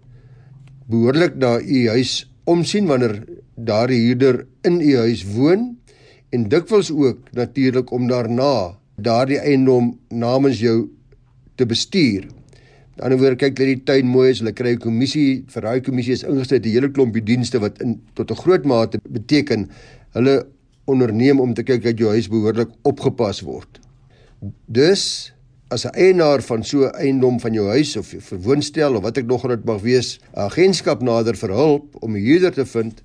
behoorlik 0.89 1.37
na 1.37 1.61
u 1.61 1.89
huis 1.89 2.27
omsien 2.45 2.87
wanneer 2.87 3.23
daardie 3.57 4.01
huurder 4.07 4.47
in 4.63 4.81
u 4.81 4.97
huis 4.97 5.25
woon 5.35 5.77
en 6.31 6.49
dikwels 6.49 6.91
ook 6.91 7.33
natuurlik 7.33 7.91
om 7.91 8.07
daarna 8.09 8.79
daardie 8.97 9.39
eiendom 9.39 9.99
namens 10.09 10.61
jou 10.61 10.89
te 11.55 11.67
bestuur. 11.67 12.29
Aan 12.93 12.97
die 12.97 13.05
ander 13.09 13.21
woord 13.23 13.41
kyk 13.41 13.57
dat 13.57 13.67
die 13.67 13.83
tuin 13.89 14.09
mooi 14.09 14.31
is, 14.31 14.41
hulle 14.43 14.53
kry 14.53 14.75
'n 14.75 14.79
kommissie, 14.79 15.45
vir 15.49 15.63
daai 15.63 15.81
kommissie 15.81 16.13
is 16.13 16.25
ingestel 16.25 16.59
'n 16.59 16.69
hele 16.69 16.91
klompie 16.91 17.25
dienste 17.25 17.59
wat 17.59 17.81
in 17.81 18.01
tot 18.15 18.31
'n 18.31 18.37
groot 18.37 18.65
mate 18.65 18.99
beteken 19.09 19.71
hulle 20.13 20.47
onderneem 20.87 21.41
om 21.41 21.55
te 21.55 21.63
kyk 21.63 21.83
dat 21.83 21.99
jou 21.99 22.11
huis 22.11 22.29
behoorlik 22.29 22.69
opgepas 22.83 23.41
word. 23.41 23.81
Dus 24.67 25.33
as 25.71 25.87
'n 25.87 25.95
eienaar 25.95 26.43
van 26.43 26.65
so 26.65 26.85
'n 26.85 26.95
eiendom 26.95 27.41
van 27.41 27.53
jou 27.53 27.69
huis 27.69 27.97
of 27.97 28.07
vir 28.07 28.39
woonstel 28.39 28.97
of 28.97 29.03
wat 29.03 29.19
ek 29.19 29.27
nog 29.27 29.47
net 29.49 29.65
mag 29.65 29.81
wees, 29.81 30.21
agentskap 30.35 31.03
nader 31.03 31.37
vir 31.37 31.51
hulp 31.51 31.97
om 32.01 32.17
'n 32.17 32.25
huurder 32.25 32.53
te 32.53 32.67
vind 32.67 33.03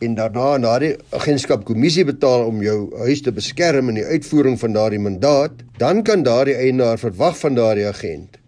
en 0.00 0.14
daarna 0.16 0.56
na 0.56 0.74
die 0.80 0.94
agentskap 1.16 1.66
kommissie 1.68 2.06
betaal 2.08 2.46
om 2.48 2.62
jou 2.64 2.76
huis 3.04 3.20
te 3.24 3.32
beskerm 3.36 3.90
in 3.92 4.00
die 4.00 4.06
uitvoering 4.08 4.56
van 4.60 4.72
daardie 4.76 5.00
mandaat, 5.02 5.60
dan 5.80 6.00
kan 6.06 6.24
daardie 6.24 6.56
eienaar 6.56 7.00
verwag 7.00 7.36
van 7.40 7.58
daardie 7.58 7.88
agent 7.88 8.40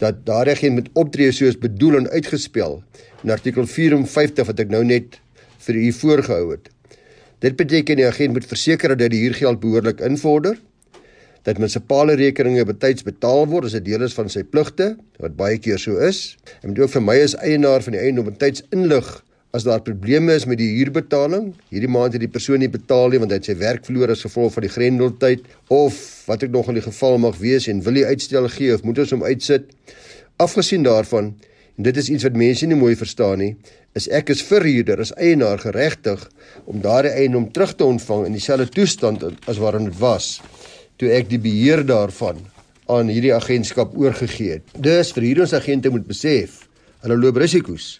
dat 0.00 0.22
daardie 0.24 0.56
geen 0.56 0.76
met 0.78 0.88
optree 0.96 1.32
soos 1.32 1.58
bedoel 1.60 1.98
en 1.98 2.08
uitgespel 2.08 2.78
in 3.24 3.32
artikel 3.34 3.66
54 3.68 4.48
wat 4.48 4.62
ek 4.64 4.72
nou 4.72 4.80
net 4.84 5.18
vir 5.66 5.76
u 5.76 5.90
voorgehou 5.92 6.54
het. 6.54 6.70
Dit 7.44 7.56
beteken 7.56 8.00
die 8.00 8.08
agent 8.08 8.36
moet 8.36 8.48
verseker 8.48 8.96
dat 8.96 9.12
die 9.12 9.20
huurgeld 9.26 9.60
behoorlik 9.60 10.00
invorder, 10.04 10.56
dat 11.44 11.60
munisipale 11.60 12.16
rekeninge 12.20 12.64
betyds 12.68 13.04
betaal 13.04 13.46
word 13.48 13.68
as 13.68 13.76
dit 13.76 13.86
deel 13.88 14.04
is 14.04 14.16
van 14.16 14.28
sy 14.32 14.42
pligte, 14.44 14.94
wat 15.20 15.36
baie 15.36 15.60
keer 15.60 15.80
so 15.80 16.00
is. 16.04 16.36
En 16.60 16.72
moet 16.72 16.82
ook 16.84 16.94
vir 16.96 17.04
my 17.04 17.16
as 17.24 17.36
eienaar 17.40 17.84
van 17.84 17.96
die 17.96 18.00
eiendom 18.00 18.28
betyds 18.28 18.64
inlig 18.76 19.08
as 19.50 19.64
daar 19.66 19.82
probleme 19.82 20.34
is 20.38 20.46
met 20.46 20.60
die 20.60 20.68
huurbetaling, 20.76 21.50
hierdie 21.74 21.90
maand 21.90 22.14
het 22.14 22.22
die 22.22 22.30
persoon 22.30 22.62
nie 22.62 22.70
betaal 22.70 23.10
nie 23.10 23.18
want 23.18 23.32
hy 23.34 23.40
het 23.40 23.48
sy 23.48 23.56
werk 23.58 23.86
verloor 23.88 24.12
as 24.14 24.22
gevolg 24.22 24.54
van 24.54 24.66
die 24.66 24.70
grendeltyd 24.70 25.46
of 25.74 25.96
wat 26.28 26.44
ek 26.46 26.52
nog 26.54 26.68
in 26.70 26.78
die 26.78 26.84
geval 26.84 27.18
mag 27.22 27.38
wees 27.42 27.66
en 27.70 27.82
wil 27.82 27.98
hy 27.98 28.04
uitstel 28.12 28.46
gee 28.54 28.74
of 28.74 28.84
moet 28.86 29.00
ons 29.02 29.14
hom 29.16 29.24
uitsit? 29.26 29.66
Afgesien 30.40 30.86
daarvan, 30.86 31.32
en 31.74 31.86
dit 31.88 31.98
is 31.98 32.10
iets 32.14 32.26
wat 32.28 32.38
mense 32.38 32.68
nie 32.68 32.78
mooi 32.78 32.94
verstaan 32.98 33.42
nie, 33.42 33.54
is 33.98 34.06
ek 34.14 34.30
as 34.30 34.44
verhuurder 34.46 35.02
as 35.02 35.10
eienaar 35.18 35.58
geregtig 35.58 36.22
om 36.70 36.78
daardie 36.84 37.16
eiendom 37.18 37.48
terug 37.50 37.74
te 37.74 37.88
ontvang 37.88 38.28
in 38.28 38.36
dieselfde 38.38 38.70
toestand 38.70 39.24
as 39.50 39.58
waarin 39.58 39.88
dit 39.90 39.98
was 39.98 40.36
toe 41.00 41.10
ek 41.16 41.26
die 41.32 41.40
beheer 41.42 41.82
daarvan 41.88 42.38
aan 42.92 43.10
hierdie 43.10 43.34
agentskap 43.34 43.96
oorgegee 43.98 44.58
het. 44.58 44.72
Dus 44.78 45.10
verhuuringsagente 45.16 45.90
moet 45.90 46.06
besef, 46.06 46.68
hulle 47.02 47.18
loop 47.18 47.40
risiko's 47.40 47.96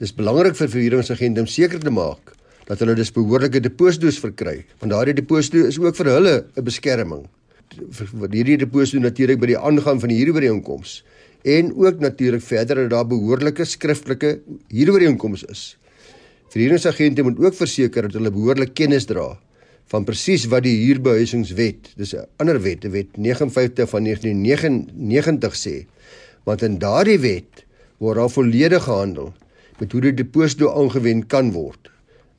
Dis 0.00 0.14
belangrik 0.16 0.54
vir 0.56 0.70
verhuuringsagente 0.72 1.42
om 1.42 1.48
seker 1.50 1.80
te 1.82 1.90
maak 1.92 2.30
dat 2.64 2.80
hulle 2.80 2.94
dus 2.96 3.10
behoorlike 3.12 3.60
deposito's 3.60 4.16
verkry, 4.22 4.62
want 4.80 4.94
daardie 4.94 5.12
deposito 5.18 5.66
is 5.68 5.76
ook 5.76 5.98
vir 5.98 6.08
hulle 6.08 6.32
'n 6.56 6.64
beskerming. 6.64 7.26
Hierdie 8.32 8.56
deposito 8.56 9.02
natuurlik 9.02 9.40
by 9.40 9.50
die 9.52 9.58
aangaan 9.58 10.00
van 10.00 10.08
die 10.08 10.16
huurooreenkoms 10.22 11.02
en 11.44 11.74
ook 11.76 12.00
natuurlik 12.00 12.40
verder 12.42 12.88
dat 12.88 12.90
daar 12.90 13.06
behoorlike 13.06 13.64
skriftelike 13.64 14.40
huurooreenkoms 14.72 15.44
is. 15.44 15.76
Verhuuringsagente 16.48 17.22
moet 17.22 17.38
ook 17.38 17.54
verseker 17.54 18.08
dat 18.08 18.16
hulle 18.16 18.30
behoorlik 18.30 18.74
kennis 18.74 19.04
dra 19.04 19.36
van 19.92 20.04
presies 20.04 20.46
wat 20.46 20.62
die 20.62 20.78
huurbehuisingswet, 20.86 21.92
dis 21.96 22.14
'n 22.14 22.24
ander 22.38 22.62
wet, 22.62 22.84
'n 22.84 22.90
wet 22.90 23.16
59 23.18 23.88
van 23.88 24.02
1999 24.02 25.54
sê. 25.54 25.84
Want 26.44 26.62
in 26.62 26.78
daardie 26.78 27.18
wet 27.18 27.66
word 27.98 28.16
daar 28.16 28.30
volledig 28.30 28.82
gehandel 28.82 29.34
met 29.80 29.92
hoe 29.92 30.04
die 30.08 30.14
deposito 30.14 30.70
aangewend 30.76 31.26
kan 31.32 31.52
word 31.56 31.90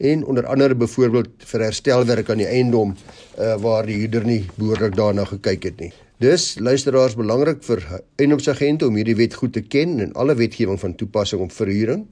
en 0.01 0.23
onder 0.25 0.45
andere 0.49 0.75
byvoorbeeld 0.75 1.45
vir 1.51 1.65
herstelwerk 1.67 2.29
aan 2.29 2.41
die 2.41 2.49
eiendom 2.49 2.95
uh, 2.95 3.55
waar 3.61 3.85
die 3.85 3.99
huurder 4.01 4.25
nie 4.25 4.41
behoorlik 4.55 4.95
daarna 4.97 5.27
gekyk 5.29 5.67
het 5.69 5.83
nie. 5.83 5.91
Dus 6.21 6.55
luisteraars 6.61 7.15
belangrik 7.17 7.61
vir 7.65 7.83
eiendomsagente 8.21 8.87
om 8.87 8.97
hierdie 8.97 9.17
wet 9.17 9.37
goed 9.37 9.53
te 9.57 9.61
ken 9.61 9.99
en 10.01 10.13
alle 10.13 10.35
wetgewing 10.37 10.79
van 10.81 10.95
toepassing 10.97 11.41
op 11.41 11.53
verhuuring 11.53 12.05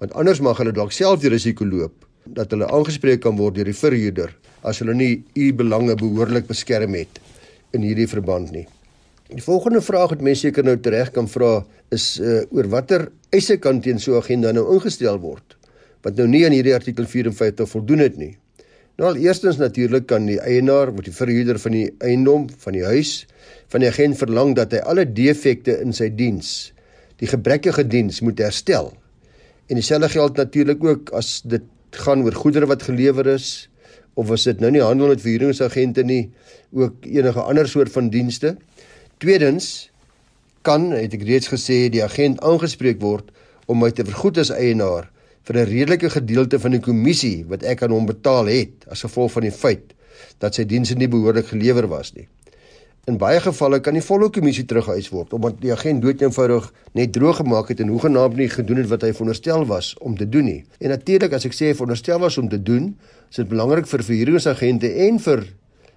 want 0.00 0.12
anders 0.16 0.40
mag 0.40 0.60
hulle 0.60 0.72
dalk 0.76 0.92
self 0.96 1.20
die 1.20 1.32
risiko 1.32 1.68
loop 1.68 2.06
dat 2.24 2.52
hulle 2.52 2.68
aangespreek 2.68 3.20
kan 3.24 3.36
word 3.36 3.56
deur 3.56 3.68
die 3.68 3.76
verhuurder 3.76 4.32
as 4.64 4.80
hulle 4.80 4.96
nie 4.96 5.12
u 5.36 5.52
belange 5.56 5.96
behoorlik 6.00 6.48
beskerm 6.48 6.96
het 6.96 7.20
in 7.76 7.84
hierdie 7.86 8.08
verband 8.08 8.52
nie. 8.52 8.66
Die 9.30 9.42
volgende 9.42 9.78
vraag 9.78 10.10
wat 10.10 10.22
mense 10.26 10.48
seker 10.48 10.64
nou 10.66 10.74
tereg 10.82 11.12
kan 11.14 11.28
vra 11.30 11.60
is 11.94 12.16
uh, 12.18 12.40
oor 12.50 12.66
watter 12.72 13.04
eise 13.30 13.60
kan 13.62 13.78
teen 13.80 14.00
so 14.02 14.16
'n 14.16 14.22
agenda 14.24 14.50
nou 14.52 14.64
ingestel 14.74 15.20
word 15.22 15.54
wat 16.02 16.16
nou 16.18 16.26
nie 16.26 16.42
aan 16.46 16.56
hierdie 16.56 16.74
artikel 16.74 17.06
54 17.06 17.68
voldoen 17.68 18.00
het 18.02 18.16
nie. 18.16 18.32
Nou 18.98 19.10
al 19.10 19.20
eerstens 19.20 19.56
natuurlik 19.60 20.06
kan 20.08 20.26
die 20.26 20.40
eienaar, 20.40 20.90
wat 20.96 21.04
die 21.04 21.14
verhuurder 21.14 21.58
van 21.60 21.72
die 21.76 21.90
eiendom, 22.00 22.48
van 22.64 22.72
die 22.72 22.84
huis, 22.84 23.26
van 23.68 23.84
die 23.84 23.88
agent 23.88 24.18
verlang 24.18 24.54
dat 24.56 24.72
hy 24.72 24.80
alle 24.80 25.04
defekte 25.04 25.76
in 25.84 25.92
sy 25.92 26.08
diens, 26.08 26.72
die 27.20 27.28
gebrekkige 27.28 27.84
diens 27.84 28.20
moet 28.20 28.40
herstel. 28.40 28.94
En 29.68 29.76
dieselfde 29.76 30.08
geld 30.08 30.36
natuurlik 30.36 30.84
ook 30.84 31.12
as 31.12 31.42
dit 31.44 31.62
gaan 31.90 32.24
oor 32.24 32.32
goedere 32.32 32.66
wat 32.66 32.82
gelewer 32.82 33.26
is 33.26 33.68
of 34.16 34.30
as 34.30 34.48
dit 34.48 34.60
nou 34.60 34.72
nie 34.72 34.82
handel 34.82 35.12
met 35.12 35.20
verhuuringsagente 35.20 36.02
nie, 36.02 36.30
ook 36.72 37.06
enige 37.06 37.40
ander 37.40 37.68
soort 37.68 37.92
van 37.92 38.10
dienste. 38.10 38.56
Tweedens 39.20 39.90
kan, 40.64 40.86
het 40.96 41.12
ek 41.12 41.26
reeds 41.28 41.50
gesê, 41.52 41.90
die 41.92 42.00
agent 42.00 42.38
aangespreek 42.40 43.02
word 43.04 43.26
om 43.68 43.82
my 43.82 43.90
te 43.92 44.06
vergoed 44.08 44.38
as 44.40 44.48
eienaar 44.54 45.10
vir 45.44 45.58
'n 45.60 45.68
redelike 45.68 46.08
gedeelte 46.14 46.58
van 46.62 46.72
die 46.72 46.80
kommissie 46.80 47.44
wat 47.50 47.62
ek 47.62 47.82
aan 47.82 47.92
hom 47.92 48.06
betaal 48.08 48.48
het 48.48 48.88
as 48.88 49.04
gevolg 49.04 49.32
van 49.36 49.44
die 49.44 49.52
feit 49.52 49.92
dat 50.40 50.54
sy 50.54 50.64
dienste 50.64 50.96
nie 50.96 51.08
behoorlik 51.08 51.52
gelewer 51.52 51.86
was 51.88 52.14
nie. 52.16 52.28
In 53.04 53.18
baie 53.18 53.40
gevalle 53.40 53.80
kan 53.80 53.94
die 53.94 54.06
volle 54.08 54.30
kommissie 54.30 54.64
teruggehuis 54.64 55.12
word 55.12 55.32
omdat 55.36 55.60
die 55.60 55.72
agent 55.72 56.00
dood 56.00 56.22
eenvoudig 56.22 56.72
net 56.94 57.12
droog 57.12 57.36
gemaak 57.36 57.68
het 57.68 57.80
en 57.80 57.88
hoegenaamd 57.88 58.36
nie 58.36 58.48
gedoen 58.48 58.76
het 58.76 58.88
wat 58.88 59.02
hy 59.02 59.12
veronderstel 59.12 59.66
was 59.66 59.94
om 60.00 60.16
te 60.16 60.28
doen 60.28 60.44
nie. 60.44 60.64
En 60.80 60.88
natuurlik 60.88 61.32
as 61.32 61.44
ek 61.44 61.52
sê 61.52 61.74
veronderstel 61.74 62.18
was 62.18 62.38
om 62.38 62.48
te 62.48 62.62
doen, 62.62 62.96
is 63.30 63.36
dit 63.36 63.48
belangrik 63.48 63.86
vir 63.86 64.02
verhuuringsagente 64.02 64.94
en 65.08 65.18
vir 65.18 65.44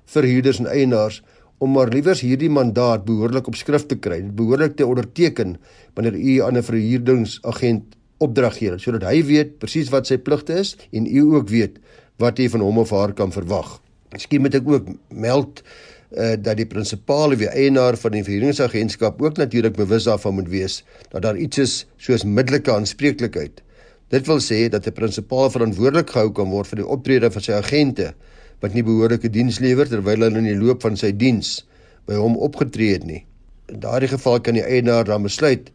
verhuurders 0.05 0.59
en 0.59 0.67
eienaars 0.67 1.23
om 1.57 1.71
maar 1.71 1.91
liewers 1.93 2.21
hierdie 2.21 2.49
mandaat 2.49 3.05
behoorlik 3.05 3.47
op 3.47 3.55
skrift 3.55 3.87
te 3.87 3.95
kry, 3.95 4.21
behoorlik 4.23 4.75
te 4.75 4.87
onderteken 4.87 5.57
wanneer 5.95 6.15
u 6.15 6.41
aan 6.41 6.57
'n 6.57 6.63
verhuurdingsagent 6.63 7.95
opdrag 8.17 8.57
gee 8.57 8.77
sodat 8.77 9.03
hy 9.09 9.23
weet 9.23 9.57
presies 9.59 9.89
wat 9.93 10.07
sy 10.07 10.17
pligte 10.17 10.53
is 10.59 10.75
en 10.91 11.05
u 11.05 11.35
ook 11.35 11.49
weet 11.49 11.79
wat 12.21 12.37
jy 12.39 12.49
van 12.49 12.61
hom 12.61 12.77
of 12.77 12.89
haar 12.89 13.13
kan 13.13 13.31
verwag. 13.31 13.81
Miskien 14.13 14.41
moet 14.41 14.55
ek 14.55 14.67
ook 14.69 14.89
meld 15.09 15.63
uh, 15.63 16.35
dat 16.37 16.57
die 16.57 16.67
prinsipaal 16.69 17.33
of 17.33 17.41
die 17.41 17.49
eienaar 17.49 17.97
van 17.97 18.11
die 18.11 18.23
verhuuringsagentskap 18.23 19.21
ook 19.21 19.37
natuurlik 19.41 19.75
bewus 19.75 20.05
daarvan 20.09 20.37
moet 20.37 20.49
wees 20.49 20.83
dat 21.09 21.21
daar 21.25 21.37
iets 21.37 21.57
is 21.57 21.73
soos 21.97 22.23
middelike 22.23 22.71
aanspreeklikheid. 22.71 23.63
Dit 24.13 24.27
wil 24.29 24.41
sê 24.43 24.69
dat 24.69 24.85
'n 24.87 24.93
prinsipaal 24.93 25.49
verantwoordelik 25.49 26.09
gehou 26.09 26.31
kan 26.31 26.49
word 26.49 26.67
vir 26.67 26.83
die 26.83 26.87
optrede 26.87 27.31
van 27.31 27.41
sy 27.41 27.53
agente 27.53 28.13
wat 28.63 28.75
nie 28.77 28.83
behoorlike 28.87 29.27
diens 29.29 29.59
lewer 29.59 29.89
terwyl 29.91 30.23
hulle 30.23 30.39
in 30.39 30.47
die 30.47 30.59
loop 30.59 30.85
van 30.85 30.95
sy 30.99 31.11
diens 31.11 31.57
by 32.07 32.15
hom 32.15 32.37
opgetree 32.39 32.95
het 32.95 33.03
nie. 33.07 33.23
In 33.71 33.81
daardie 33.83 34.11
geval 34.11 34.39
kan 34.43 34.55
die 34.55 34.63
eienaar 34.63 35.03
dan 35.07 35.27
besluit 35.27 35.69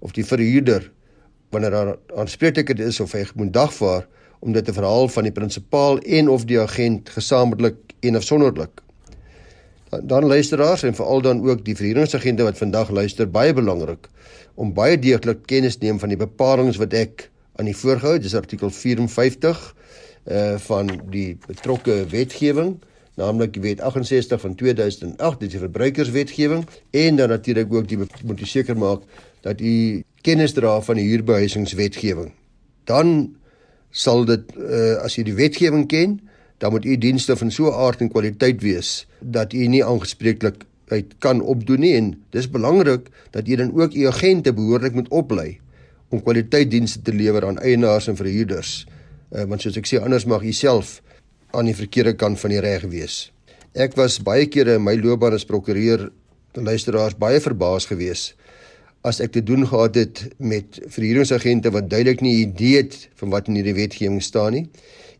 of 0.00 0.16
die 0.16 0.24
verhuurder 0.24 0.86
wanneer 1.52 1.74
daar 1.74 1.90
aanspreeklikheid 2.16 2.80
is 2.84 3.00
of 3.02 3.12
hy 3.16 3.26
moet 3.36 3.52
dagvaar 3.52 4.06
om 4.40 4.54
dit 4.56 4.64
te 4.64 4.72
verhaal 4.72 5.10
van 5.12 5.26
die 5.28 5.34
prinsipaal 5.36 5.98
en 6.00 6.30
of 6.32 6.46
die 6.48 6.60
agent 6.60 7.10
gesamentlik 7.12 7.76
en 8.00 8.16
afsonderlik. 8.16 8.80
Dan 9.90 10.28
luisteraars 10.30 10.86
en 10.86 10.94
veral 10.96 11.20
dan 11.26 11.42
ook 11.44 11.64
die 11.66 11.76
verhuuringsagente 11.76 12.46
wat 12.46 12.60
vandag 12.60 12.92
luister 12.94 13.28
baie 13.28 13.52
belangrik 13.52 14.08
om 14.54 14.72
baie 14.72 14.96
deeglik 14.98 15.44
kennis 15.50 15.78
neem 15.82 15.98
van 16.00 16.12
die 16.12 16.20
bepalinge 16.20 16.78
wat 16.78 16.94
ek 16.96 17.26
aan 17.58 17.68
die 17.68 17.76
voorgehou 17.76 18.16
dis 18.22 18.36
artikel 18.38 18.70
54 18.72 19.60
uh 20.28 20.58
van 20.66 20.90
die 21.10 21.38
betrokke 21.46 22.04
wetgewing 22.10 22.76
naamlik 23.20 23.52
die 23.56 23.62
wet 23.64 23.80
68 23.80 24.40
van 24.40 24.54
2008 24.54 25.40
dis 25.40 25.52
die 25.54 25.62
verbruikerswetgewing 25.62 26.66
en 26.90 27.16
dan 27.16 27.28
natuurlik 27.28 27.72
ook 27.72 27.88
die 27.88 27.98
moet 27.98 28.40
jy 28.40 28.46
seker 28.46 28.76
maak 28.76 29.04
dat 29.46 29.60
u 29.60 30.02
kennis 30.22 30.52
dra 30.52 30.80
van 30.84 31.00
die 31.00 31.08
huurbehuisingswetgewing 31.08 32.32
dan 32.84 33.36
sal 33.90 34.24
dit 34.24 34.44
uh 34.56 34.98
as 35.04 35.16
jy 35.16 35.24
die 35.30 35.38
wetgewing 35.38 35.88
ken 35.88 36.20
dan 36.60 36.76
moet 36.76 36.84
u 36.84 36.96
dienste 36.96 37.36
van 37.36 37.50
so 37.50 37.72
aard 37.72 38.00
en 38.04 38.12
kwaliteit 38.12 38.60
wees 38.62 39.06
dat 39.20 39.52
u 39.56 39.66
nie 39.66 39.84
aangespreeklik 39.84 40.66
uit 40.90 41.14
kan 41.18 41.40
opdoen 41.40 41.80
nie 41.80 41.94
en 41.96 42.12
dis 42.34 42.50
belangrik 42.50 43.08
dat 43.30 43.48
u 43.48 43.56
dan 43.56 43.72
ook 43.74 43.94
u 43.94 44.06
agente 44.06 44.52
behoorlik 44.52 44.94
moet 44.94 45.08
oplei 45.08 45.58
om 46.10 46.22
kwaliteitdienste 46.22 47.02
te 47.02 47.14
lewer 47.14 47.46
aan 47.46 47.58
eienaars 47.58 48.08
en 48.10 48.16
verhuurders. 48.18 48.86
Uh, 49.30 49.46
want 49.46 49.62
soos 49.62 49.78
ek 49.78 49.88
sê 49.88 50.00
anders 50.02 50.26
mag 50.26 50.42
u 50.42 50.52
self 50.52 50.98
aan 51.54 51.70
die 51.70 51.76
verkeerde 51.76 52.16
kant 52.18 52.40
van 52.40 52.54
die 52.54 52.62
reg 52.62 52.86
wees. 52.90 53.30
Ek 53.74 53.94
was 53.98 54.18
baie 54.26 54.48
kere 54.50 54.78
in 54.78 54.86
my 54.86 54.96
loopbaan 54.98 55.36
as 55.38 55.46
prokureur 55.46 56.08
luisteraars 56.58 57.18
baie 57.18 57.38
verbaas 57.40 57.86
geweest 57.86 58.36
as 59.06 59.16
ek 59.24 59.30
te 59.32 59.40
doen 59.40 59.62
gehad 59.64 59.94
het 59.96 60.18
met 60.36 60.76
verhuuringsagente 60.92 61.70
wat 61.72 61.86
duidelik 61.88 62.20
nie 62.20 62.42
idee 62.42 62.82
het 62.82 62.96
van 63.16 63.30
wat 63.32 63.46
in 63.48 63.56
hierdie 63.56 63.72
wetgewing 63.78 64.18
staan 64.20 64.52
nie 64.58 64.66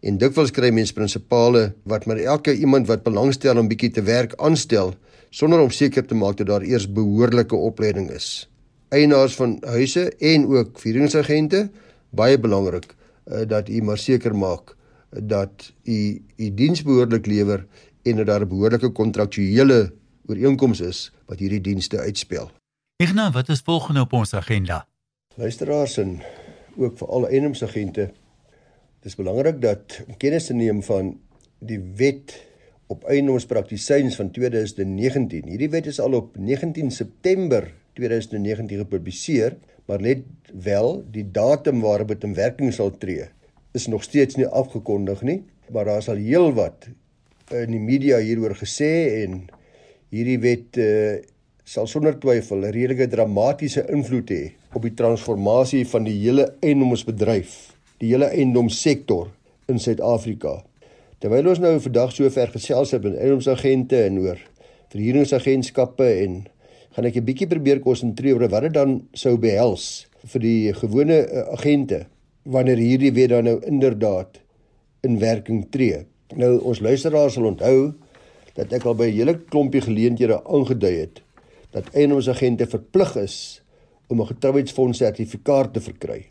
En 0.00 0.16
dikwels 0.16 0.52
kry 0.56 0.70
mense 0.72 0.94
prinsipale 0.96 1.74
wat 1.88 2.06
maar 2.08 2.20
elke 2.22 2.54
iemand 2.56 2.86
wat 2.88 3.02
belangstel 3.04 3.58
om 3.60 3.68
bietjie 3.68 3.92
te 3.98 4.04
werk 4.06 4.32
aanstel 4.40 4.94
sonder 5.30 5.60
om 5.60 5.70
seker 5.70 6.06
te 6.06 6.16
maak 6.16 6.38
dat 6.38 6.48
daar 6.48 6.64
eers 6.64 6.86
behoorlike 6.88 7.56
opleiding 7.56 8.08
is. 8.10 8.48
Eienaars 8.88 9.36
van 9.36 9.58
huise 9.68 10.08
en 10.32 10.46
ook 10.48 10.80
vieringsagente 10.80 11.68
baie 12.16 12.40
belangrik 12.40 12.94
uh, 13.30 13.46
dat 13.46 13.68
u 13.68 13.82
maar 13.82 13.98
seker 13.98 14.36
maak 14.36 14.76
dat 15.10 15.72
u 15.82 16.22
u 16.36 16.54
diens 16.54 16.82
behoorlik 16.82 17.26
lewer 17.26 17.66
en 18.02 18.16
dat 18.16 18.26
daar 18.26 18.40
'n 18.44 18.48
behoorlike 18.48 18.90
kontraktuele 18.90 19.92
ooreenkoms 20.26 20.80
is 20.80 21.12
wat 21.26 21.38
hierdie 21.38 21.60
dienste 21.60 21.98
uitspel. 21.98 22.50
Ignas, 22.96 23.32
wat 23.32 23.48
is 23.48 23.60
volgende 23.60 24.00
op 24.00 24.12
ons 24.12 24.34
agenda? 24.34 24.86
Luisteraars 25.34 25.96
en 25.96 26.22
ook 26.76 26.98
vir 26.98 27.08
alle 27.08 27.28
eiendomsagente 27.28 28.10
Dis 29.00 29.16
belangrik 29.16 29.62
dat 29.62 29.94
kennis 30.20 30.50
te 30.50 30.54
neem 30.54 30.82
van 30.84 31.14
die 31.64 31.78
wet 31.96 32.34
op 32.92 33.06
eiendomspraktisyns 33.08 34.18
van 34.18 34.28
2019. 34.36 35.46
Hierdie 35.48 35.70
wet 35.72 35.86
is 35.88 36.00
al 36.04 36.18
op 36.18 36.36
19 36.36 36.90
September 36.92 37.70
2019 37.96 38.82
gepubliseer, 38.82 39.56
maar 39.90 39.98
let 39.98 40.22
wel 40.54 41.00
die 41.10 41.26
datum 41.34 41.80
waarop 41.82 42.12
dit 42.14 42.24
in 42.28 42.36
werking 42.38 42.70
sal 42.74 42.92
tree 42.94 43.26
is 43.74 43.88
nog 43.90 44.02
steeds 44.06 44.38
nie 44.38 44.46
afgekondig 44.46 45.22
nie, 45.26 45.40
maar 45.70 45.84
daar 45.84 45.98
is 46.02 46.08
al 46.10 46.22
heelwat 46.22 46.86
in 47.54 47.74
die 47.74 47.82
media 47.82 48.20
hieroor 48.22 48.54
gesê 48.58 48.90
en 49.24 49.42
hierdie 50.14 50.38
wet 50.42 50.78
uh, 50.78 51.18
sal 51.66 51.90
sonder 51.90 52.16
twyfel 52.22 52.62
'n 52.62 52.74
redelike 52.74 53.10
dramatiese 53.10 53.82
invloed 53.90 54.30
hê 54.30 54.44
op 54.74 54.86
die 54.86 54.94
transformasie 54.94 55.82
van 55.86 56.06
die 56.06 56.18
hele 56.22 56.46
eiendomsbedryf 56.62 57.74
die 58.00 58.14
hele 58.14 58.30
eiendomssektor 58.32 59.28
in 59.68 59.78
Suid-Afrika. 59.78 60.62
Terwyl 61.20 61.50
ons 61.52 61.60
nou 61.60 61.74
vandag 61.84 62.14
so 62.16 62.30
ver 62.32 62.48
gesels 62.54 62.94
het 62.94 63.04
met 63.04 63.18
eiendomsagente 63.18 63.98
en 64.06 64.18
oor 64.22 64.38
verhuuringsagentskappe 64.90 66.06
en 66.24 66.40
gaan 66.90 67.06
ek 67.06 67.16
'n 67.16 67.24
bietjie 67.24 67.48
probeer 67.48 67.80
konsentreer 67.80 68.34
oor 68.34 68.48
wat 68.48 68.62
dit 68.62 68.74
dan 68.74 69.08
sou 69.14 69.36
behels 69.38 70.06
vir 70.24 70.40
die 70.40 70.72
gewone 70.72 71.26
uh, 71.26 71.52
agente 71.54 72.06
wanneer 72.44 72.76
hierdie 72.76 73.12
wet 73.12 73.30
dan 73.30 73.44
nou 73.44 73.60
inderdaad 73.66 74.40
in 75.02 75.18
werking 75.18 75.70
tree. 75.70 76.06
Nou 76.36 76.58
ons 76.60 76.80
luisteraars 76.80 77.34
sal 77.34 77.46
onthou 77.46 77.94
dat 78.54 78.72
ek 78.72 78.84
al 78.84 78.94
by 78.94 79.06
'n 79.06 79.16
hele 79.16 79.34
klompie 79.38 79.80
geleenthede 79.80 80.42
aangedui 80.44 80.94
het 81.00 81.22
dat 81.70 81.94
eiendomsagente 81.94 82.66
verplig 82.66 83.16
is 83.16 83.62
om 84.08 84.20
'n 84.20 84.26
getrouheidsfonds 84.26 84.98
sertifikaat 84.98 85.72
te 85.72 85.80
verkry. 85.80 86.26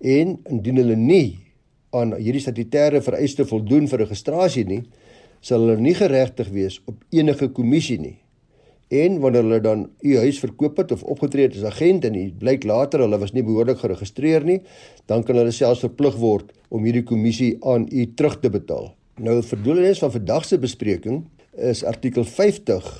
En 0.00 0.38
indien 0.50 0.76
hulle 0.76 0.96
nie 0.96 1.38
aan 1.90 2.14
hierdie 2.14 2.40
statutêre 2.40 3.02
vereiste 3.02 3.44
voldoen 3.44 3.88
vir 3.88 3.98
registrasie 3.98 4.64
nie, 4.64 4.82
sal 5.40 5.60
hulle 5.60 5.80
nie 5.80 5.94
geregtig 5.94 6.48
wees 6.48 6.80
op 6.86 7.04
enige 7.10 7.48
kommissie 7.48 7.98
nie. 7.98 8.21
En 8.92 9.20
wanneer 9.22 9.46
hulle 9.46 9.60
dan 9.64 9.84
u 10.04 10.16
huis 10.20 10.38
verkoop 10.42 10.82
het 10.82 10.92
of 10.92 11.04
opgetree 11.08 11.46
het 11.46 11.56
as 11.56 11.68
agent 11.70 12.04
en 12.04 12.16
dit 12.16 12.34
blyk 12.38 12.66
later 12.68 13.00
hulle 13.00 13.18
was 13.18 13.32
nie 13.32 13.44
behoorlik 13.46 13.80
geregistreer 13.80 14.44
nie, 14.44 14.58
dan 15.08 15.24
kan 15.24 15.38
hulle 15.40 15.54
selfs 15.54 15.84
verplig 15.86 16.18
word 16.20 16.52
om 16.68 16.84
hierdie 16.84 17.06
kommissie 17.08 17.54
aan 17.64 17.88
u 17.88 18.04
terug 18.16 18.36
te 18.42 18.52
betaal. 18.52 18.92
Nou 19.16 19.40
vir 19.44 19.64
doelenis 19.64 20.02
van 20.02 20.12
vandag 20.12 20.44
se 20.48 20.60
bespreking 20.60 21.22
is 21.56 21.84
artikel 21.88 22.24
50 22.28 22.92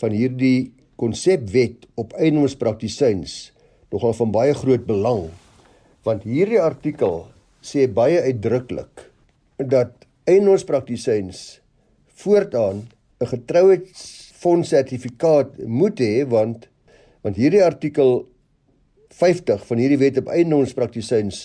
van 0.00 0.14
hierdie 0.16 0.72
konsepwet 1.00 1.88
op 2.00 2.12
eiendomspraktisyns 2.20 3.52
nogal 3.92 4.14
van 4.16 4.32
baie 4.34 4.54
groot 4.56 4.84
belang 4.88 5.26
want 6.06 6.24
hierdie 6.26 6.60
artikel 6.60 7.26
sê 7.62 7.86
baie 7.86 8.20
uitdruklik 8.26 9.06
dat 9.58 10.06
eiendomspraktisyns 10.30 11.60
voortaan 12.22 12.88
'n 13.20 13.30
getrouheids 13.34 14.21
fonds 14.42 14.72
sertifikaat 14.74 15.58
moet 15.66 16.00
hê 16.02 16.22
want 16.28 16.68
want 17.22 17.38
hierdie 17.38 17.62
artikel 17.64 18.24
50 19.14 19.66
van 19.68 19.82
hierdie 19.82 20.00
wet 20.00 20.18
op 20.22 20.32
eiendomspraktisyns 20.32 21.44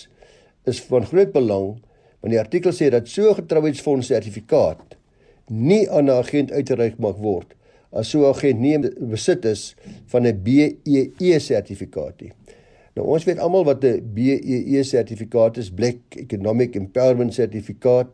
is 0.70 0.80
van 0.90 1.06
groot 1.06 1.32
belang 1.34 1.76
want 2.20 2.32
die 2.34 2.40
artikel 2.40 2.74
sê 2.74 2.90
dat 2.94 3.08
so 3.08 3.34
getrouheidsfonds 3.38 4.10
sertifikaat 4.10 4.98
nie 5.48 5.84
aan 5.88 6.10
'n 6.10 6.18
agent 6.18 6.52
uitgereik 6.52 6.98
mag 6.98 7.16
word 7.22 7.54
as 7.92 8.10
so 8.10 8.24
'n 8.24 8.34
agent 8.34 8.60
nie 8.60 8.78
besit 9.12 9.44
is 9.44 9.74
van 10.06 10.26
'n 10.26 10.42
BEE 10.42 11.40
sertifikaat 11.40 12.20
nie. 12.20 12.32
Nou 12.96 13.06
ons 13.14 13.24
weet 13.24 13.38
almal 13.38 13.64
wat 13.64 13.84
'n 13.84 14.02
BEE 14.14 14.82
sertifikaat 14.82 15.56
is, 15.56 15.70
Black 15.70 15.98
Economic 16.16 16.74
Empowerment 16.74 17.34
sertifikaat. 17.34 18.08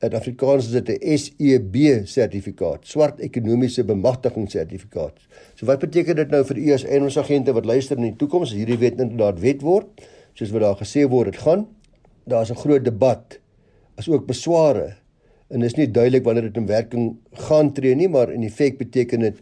In 0.00 0.14
Afrikaans 0.16 0.66
is 0.66 0.72
dit 0.72 0.88
'n 0.88 1.18
SEB 1.18 2.06
sertifikaat, 2.08 2.86
swart 2.86 3.18
ekonomiese 3.20 3.84
bemagtiging 3.84 4.50
sertifikaat. 4.50 5.18
So 5.54 5.66
wat 5.66 5.78
beteken 5.78 6.16
dit 6.16 6.30
nou 6.30 6.44
vir 6.44 6.56
u 6.56 6.72
as 6.72 6.84
eienaarsagente 6.84 7.52
wat 7.52 7.64
luister 7.64 7.96
in 7.96 8.02
die 8.02 8.16
toekoms 8.16 8.50
as 8.50 8.56
hierdie 8.56 8.78
wet 8.78 9.00
inderdaad 9.00 9.40
wet 9.40 9.60
word? 9.60 9.86
Soos 10.32 10.50
wat 10.50 10.60
daar 10.60 10.78
gesê 10.80 11.04
word, 11.08 11.32
dit 11.32 11.42
gaan 11.42 11.66
daar's 12.24 12.50
'n 12.50 12.56
groot 12.56 12.84
debat 12.84 13.38
as 13.96 14.08
ook 14.08 14.26
besware 14.26 14.96
en 15.50 15.62
is 15.62 15.76
nie 15.76 15.90
duidelik 15.90 16.24
wanneer 16.24 16.48
dit 16.48 16.56
in 16.56 16.66
werking 16.66 17.16
gaan 17.32 17.72
tree 17.72 17.94
nie, 17.94 18.08
maar 18.08 18.32
in 18.32 18.50
feite 18.50 18.76
beteken 18.76 19.20
dit 19.20 19.36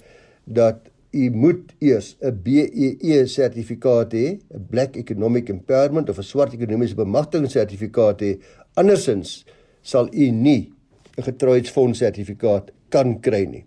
dat 0.44 0.90
u 1.12 1.30
moet 1.30 1.72
eers 1.78 2.16
'n 2.20 2.40
BEE 2.42 3.26
sertifikaat 3.26 4.12
hê, 4.12 4.38
'n 4.54 4.66
Black 4.70 4.96
Economic 4.96 5.48
Empowerment 5.48 6.08
of 6.08 6.18
'n 6.18 6.22
swart 6.22 6.52
ekonomiese 6.52 6.94
bemagtiging 6.94 7.50
sertifikaat 7.50 8.20
hê. 8.20 8.38
Andersins 8.74 9.44
sal 9.82 10.08
u 10.12 10.30
nie 10.30 10.72
'n 11.18 11.22
getrouheidsfonds 11.22 11.98
sertifikaat 11.98 12.70
kan 12.90 13.20
kry 13.20 13.44
nie. 13.44 13.64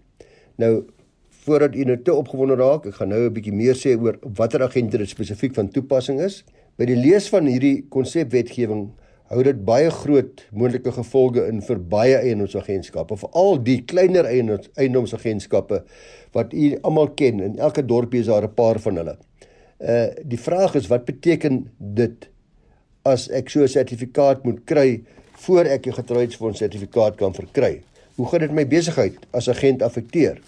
Nou 0.57 0.85
voordat 1.43 1.75
u 1.75 1.83
nou 1.83 1.97
te 2.01 2.13
opgewonde 2.13 2.55
raak, 2.55 2.85
ek 2.85 2.95
gaan 2.99 3.09
nou 3.09 3.25
'n 3.25 3.33
bietjie 3.33 3.53
meer 3.53 3.75
sê 3.75 3.97
oor 3.99 4.17
watter 4.21 4.63
agente 4.63 4.97
dit 4.97 5.09
spesifiek 5.09 5.53
van 5.53 5.69
toepassing 5.69 6.21
is. 6.21 6.43
By 6.77 6.85
die 6.85 6.95
lees 6.95 7.29
van 7.29 7.45
hierdie 7.45 7.85
konsepwetgewing 7.89 8.91
hou 9.31 9.43
dit 9.43 9.65
baie 9.65 9.89
groot 9.89 10.43
moontlike 10.51 10.91
gevolge 10.91 11.47
in 11.47 11.61
vir 11.61 11.79
baie 11.79 12.17
eienaarsagentskappe, 12.17 13.17
veral 13.17 13.63
die 13.63 13.81
kleiner 13.87 14.25
eienaarsagentskappe 14.25 15.83
wat 16.33 16.53
u 16.53 16.77
almal 16.83 17.13
ken. 17.15 17.39
In 17.39 17.57
elke 17.59 17.83
dorpie 17.85 18.19
is 18.19 18.27
daar 18.27 18.43
'n 18.43 18.53
paar 18.53 18.79
van 18.79 18.95
hulle. 18.95 19.17
Uh 19.79 20.09
die 20.23 20.39
vraag 20.39 20.75
is 20.75 20.87
wat 20.87 21.05
beteken 21.05 21.71
dit 21.79 22.29
as 23.03 23.29
ek 23.29 23.49
so 23.49 23.63
'n 23.63 23.67
sertifikaat 23.67 24.43
moet 24.43 24.65
kry 24.65 25.03
voor 25.45 25.65
ek 25.65 25.87
'n 25.87 25.97
getrouheidsfonds 25.99 26.57
sertifikaat 26.57 27.15
kan 27.15 27.33
verkry. 27.33 27.81
Hoe 28.15 28.27
gaan 28.27 28.39
dit 28.39 28.51
my 28.51 28.67
besigheid 28.67 29.15
as 29.31 29.49
agent 29.49 29.81
affekteer? 29.81 30.41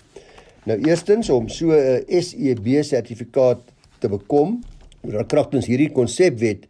Nou 0.66 0.80
eerstens 0.88 1.30
om 1.30 1.50
so 1.50 1.72
'n 1.72 2.22
SEB 2.22 2.84
sertifikaat 2.84 3.62
te 4.00 4.10
bekom, 4.10 4.64
moet 5.02 5.14
daar 5.14 5.26
kragtens 5.26 5.66
hierdie 5.66 5.92
konsepwet 5.92 6.66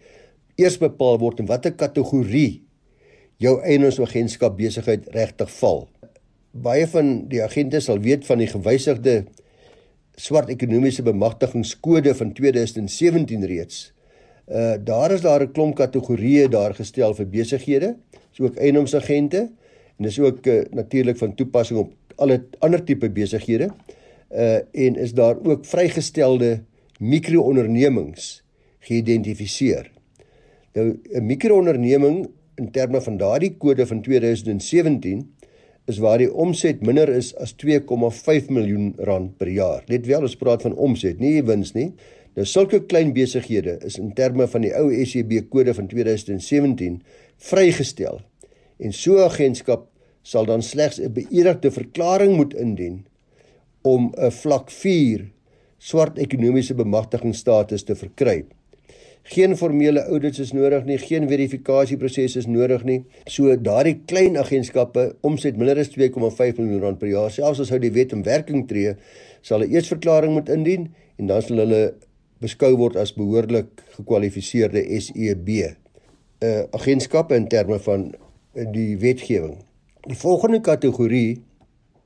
eers 0.55 0.77
bepaal 0.77 1.19
word 1.19 1.39
in 1.39 1.45
watter 1.45 1.73
kategorie 1.73 2.63
jou 3.37 3.61
eienaarsagentskap 3.61 4.57
besigheid 4.57 5.07
regtig 5.13 5.51
val. 5.59 5.87
Baie 6.51 6.87
van 6.87 7.27
die 7.29 7.43
agente 7.43 7.79
sal 7.79 7.99
weet 7.99 8.25
van 8.25 8.37
die 8.37 8.47
gewysigde 8.47 9.25
swart 10.15 10.49
ekonomiese 10.53 11.03
bemagtigingskode 11.03 12.13
van 12.15 12.33
2017 12.33 13.45
reeds. 13.45 13.91
Uh 14.47 14.75
daar 14.77 15.11
is 15.11 15.21
daar 15.21 15.41
'n 15.41 15.51
klomp 15.51 15.75
kategorieë 15.75 16.47
daar 16.49 16.73
gestel 16.73 17.13
vir 17.13 17.25
besighede, 17.25 17.95
so 18.33 18.47
ook 18.49 18.59
eiendomsagente 18.61 19.47
en 19.97 20.07
dis 20.07 20.19
ook 20.19 20.45
uh, 20.49 20.61
natuurlik 20.73 21.17
van 21.21 21.35
toepassing 21.37 21.79
op 21.79 21.93
alle 22.21 22.43
ander 22.59 22.83
tipe 22.83 23.09
besighede. 23.09 23.69
Uh 24.33 24.61
en 24.71 24.95
is 24.97 25.13
daar 25.13 25.37
ook 25.45 25.65
vrygestelde 25.65 26.63
mikroondernemings 26.99 28.43
geïdentifiseer. 28.79 29.91
Nou 30.73 30.99
'n 31.13 31.25
mikroonderneming 31.25 32.29
in 32.55 32.71
terme 32.71 33.01
van 33.01 33.17
daardie 33.17 33.55
kode 33.57 33.85
van 33.87 34.01
2017 34.01 35.33
is 35.85 35.97
waar 35.97 36.17
die 36.17 36.33
omset 36.33 36.81
minder 36.81 37.09
is 37.09 37.35
as 37.35 37.55
2,5 37.65 38.49
miljoen 38.49 38.93
rand 38.97 39.37
per 39.37 39.47
jaar. 39.47 39.83
Let 39.85 40.05
wel, 40.05 40.21
ons 40.21 40.35
praat 40.35 40.61
van 40.61 40.75
omset, 40.75 41.19
nie 41.19 41.43
wins 41.43 41.73
nie. 41.75 41.93
Nou 42.33 42.45
sulke 42.49 42.79
klein 42.89 43.11
besighede 43.13 43.77
is 43.85 43.99
in 44.01 44.13
terme 44.17 44.47
van 44.49 44.63
die 44.65 44.71
ou 44.73 44.87
SEB 45.05 45.35
kode 45.53 45.73
van 45.77 45.87
2017 45.87 47.01
vrygestel. 47.49 48.21
En 48.79 48.93
so 48.93 49.17
'n 49.17 49.29
agentskap 49.29 49.87
sal 50.23 50.45
dan 50.45 50.61
slegs 50.61 50.99
'n 50.99 51.13
beëdigde 51.13 51.71
verklaring 51.71 52.35
moet 52.35 52.53
indien 52.53 53.05
om 53.81 54.13
'n 54.17 54.31
vlak 54.31 54.71
4 54.71 55.31
swart 55.77 56.17
ekonomiese 56.17 56.73
bemagtigingsstatus 56.73 57.83
te 57.83 57.95
verkry. 57.95 58.45
Geen 59.23 59.57
formele 59.57 60.03
audits 60.03 60.39
is 60.39 60.51
nodig 60.51 60.83
nie, 60.85 60.97
geen 60.97 61.27
verifikasieproses 61.29 62.35
is 62.35 62.47
nodig 62.47 62.83
nie. 62.83 63.05
So 63.25 63.55
daardie 63.55 64.01
klein 64.05 64.37
agentskappe 64.37 65.15
omset 65.21 65.57
minder 65.57 65.79
as 65.79 65.89
2,5 65.89 66.57
miljoen 66.57 66.81
rand 66.81 66.99
per 66.99 67.07
jaar, 67.07 67.31
selfs 67.31 67.59
as 67.59 67.69
hou 67.69 67.79
die 67.79 67.91
wet 67.91 68.11
in 68.11 68.23
werking 68.23 68.67
tree, 68.67 68.95
sal 69.41 69.59
hulle 69.59 69.71
eers 69.71 69.87
verklaring 69.87 70.33
moet 70.33 70.49
indien 70.49 70.89
en 71.17 71.27
dan 71.27 71.41
sal 71.41 71.57
hulle 71.57 71.93
beskou 72.43 72.75
word 72.75 72.99
as 72.99 73.13
behoorlik 73.15 73.71
gekwalifiseerde 73.95 74.83
SEB 74.99 75.49
uh 76.43 76.63
agentskappe 76.75 77.35
in 77.39 77.47
terme 77.47 77.79
van 77.79 78.09
die 78.53 78.97
wetgewing. 78.99 79.61
Die 80.03 80.17
volgende 80.19 80.59
kategorie 80.61 81.41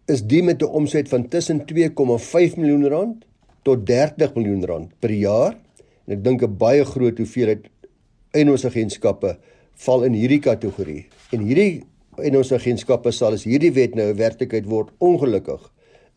is 0.07 0.21
die 0.23 0.43
met 0.43 0.61
'n 0.61 0.69
omset 0.69 1.09
van 1.09 1.27
tussen 1.27 1.65
2,5 1.65 2.57
miljoen 2.57 2.87
rand 2.87 3.25
tot 3.63 3.85
30 3.85 4.35
miljoen 4.35 4.65
rand 4.65 4.91
per 4.99 5.11
jaar. 5.11 5.57
En 6.05 6.13
ek 6.13 6.23
dink 6.23 6.43
'n 6.43 6.57
baie 6.57 6.85
groot 6.85 7.17
hoeveelheid 7.17 7.67
eienaarsagentskappe 8.31 9.37
val 9.73 10.03
in 10.03 10.13
hierdie 10.13 10.39
kategorie. 10.39 11.07
En 11.31 11.39
hierdie 11.39 11.83
eienaarsagentskappe 12.17 13.11
sal 13.11 13.33
as 13.33 13.43
hierdie 13.43 13.73
wet 13.73 13.95
nou 13.95 14.07
'n 14.11 14.17
werklikheid 14.17 14.65
word 14.65 14.89
ongelukkig 14.99 15.61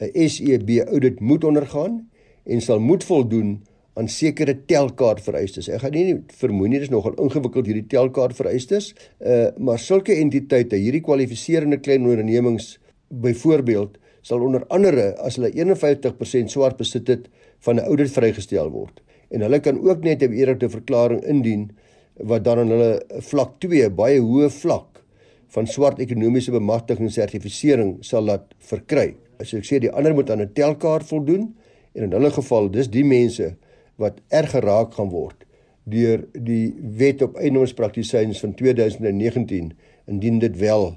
'n 0.01 0.29
SEB 0.29 0.71
audit 0.87 1.21
moet 1.21 1.45
ondergaan 1.45 2.11
en 2.45 2.61
sal 2.61 2.81
moet 2.81 3.05
voldoen 3.05 3.63
aan 3.95 4.09
sekere 4.09 4.55
telkaart 4.71 5.23
vereistes. 5.25 5.69
Ek 5.69 5.83
gaan 5.83 5.97
nie 5.97 6.21
vermoed 6.41 6.71
nie 6.71 6.81
dis 6.83 6.93
nogal 6.93 7.17
ingewikkeld 7.19 7.67
hierdie 7.67 7.89
telkaart 7.91 8.37
vereistes, 8.39 8.93
uh 9.19 9.51
maar 9.59 9.79
sulke 9.79 10.15
entiteite, 10.15 10.79
hierdie 10.79 11.03
kwalifiserende 11.03 11.81
klein 11.83 12.07
ondernemings 12.07 12.79
byvoorbeeld 13.11 13.99
sal 14.23 14.43
onder 14.45 14.65
andere 14.69 15.15
as 15.25 15.39
hulle 15.41 15.51
51% 15.57 16.53
swart 16.53 16.79
besit 16.79 17.09
het 17.09 17.29
van 17.67 17.77
'n 17.77 17.87
audit 17.89 18.11
vrygestel 18.11 18.71
word. 18.71 19.01
En 19.31 19.41
hulle 19.41 19.61
kan 19.61 19.81
ook 19.81 20.05
net 20.05 20.23
'n 20.23 20.33
eerlike 20.33 20.69
verklaring 20.69 21.25
indien 21.25 21.71
wat 22.15 22.45
dan 22.45 22.59
aan 22.59 22.71
hulle 22.71 23.03
vlak 23.21 23.61
2 23.61 23.91
baie 23.91 24.21
hoë 24.21 24.51
vlak 24.51 25.03
van 25.49 25.67
swart 25.67 25.99
ekonomiese 25.99 26.51
bemagtiging 26.51 27.11
sertifisering 27.11 27.97
sal 28.05 28.23
laat 28.23 28.55
verkry. 28.59 29.17
As 29.41 29.55
ek 29.55 29.65
sê 29.65 29.81
die 29.81 29.91
ander 29.91 30.15
moet 30.15 30.31
aan 30.31 30.41
'n 30.41 30.53
telkaart 30.53 31.07
voldoen 31.07 31.55
en 31.95 32.03
in 32.03 32.13
hulle 32.13 32.31
geval 32.31 32.71
dis 32.71 32.89
die 32.89 33.05
mense 33.05 33.57
wat 34.01 34.21
erg 34.29 34.51
geraak 34.57 34.97
gaan 34.97 35.13
word 35.13 35.47
deur 35.91 36.25
die 36.33 36.75
wet 37.01 37.23
op 37.25 37.39
eiendomspraktisyns 37.41 38.41
van 38.43 38.55
2019 38.55 39.73
indien 40.11 40.39
dit 40.43 40.57
wel 40.61 40.93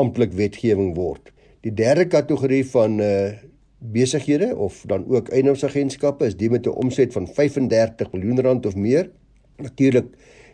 amptelik 0.00 0.32
wetgewing 0.32 0.94
word. 0.96 1.32
Die 1.66 1.72
derde 1.74 2.06
kategorie 2.06 2.64
van 2.66 3.00
uh 3.00 3.34
besighede 3.84 4.56
of 4.56 4.78
dan 4.88 5.02
ook 5.12 5.28
eiendomsagentskappe 5.28 6.24
is 6.24 6.36
die 6.40 6.48
met 6.50 6.66
'n 6.66 6.72
omset 6.72 7.12
van 7.12 7.26
35 7.28 8.12
miljoen 8.12 8.40
rand 8.40 8.66
of 8.66 8.74
meer. 8.74 9.10
Natuurlik 9.56 10.06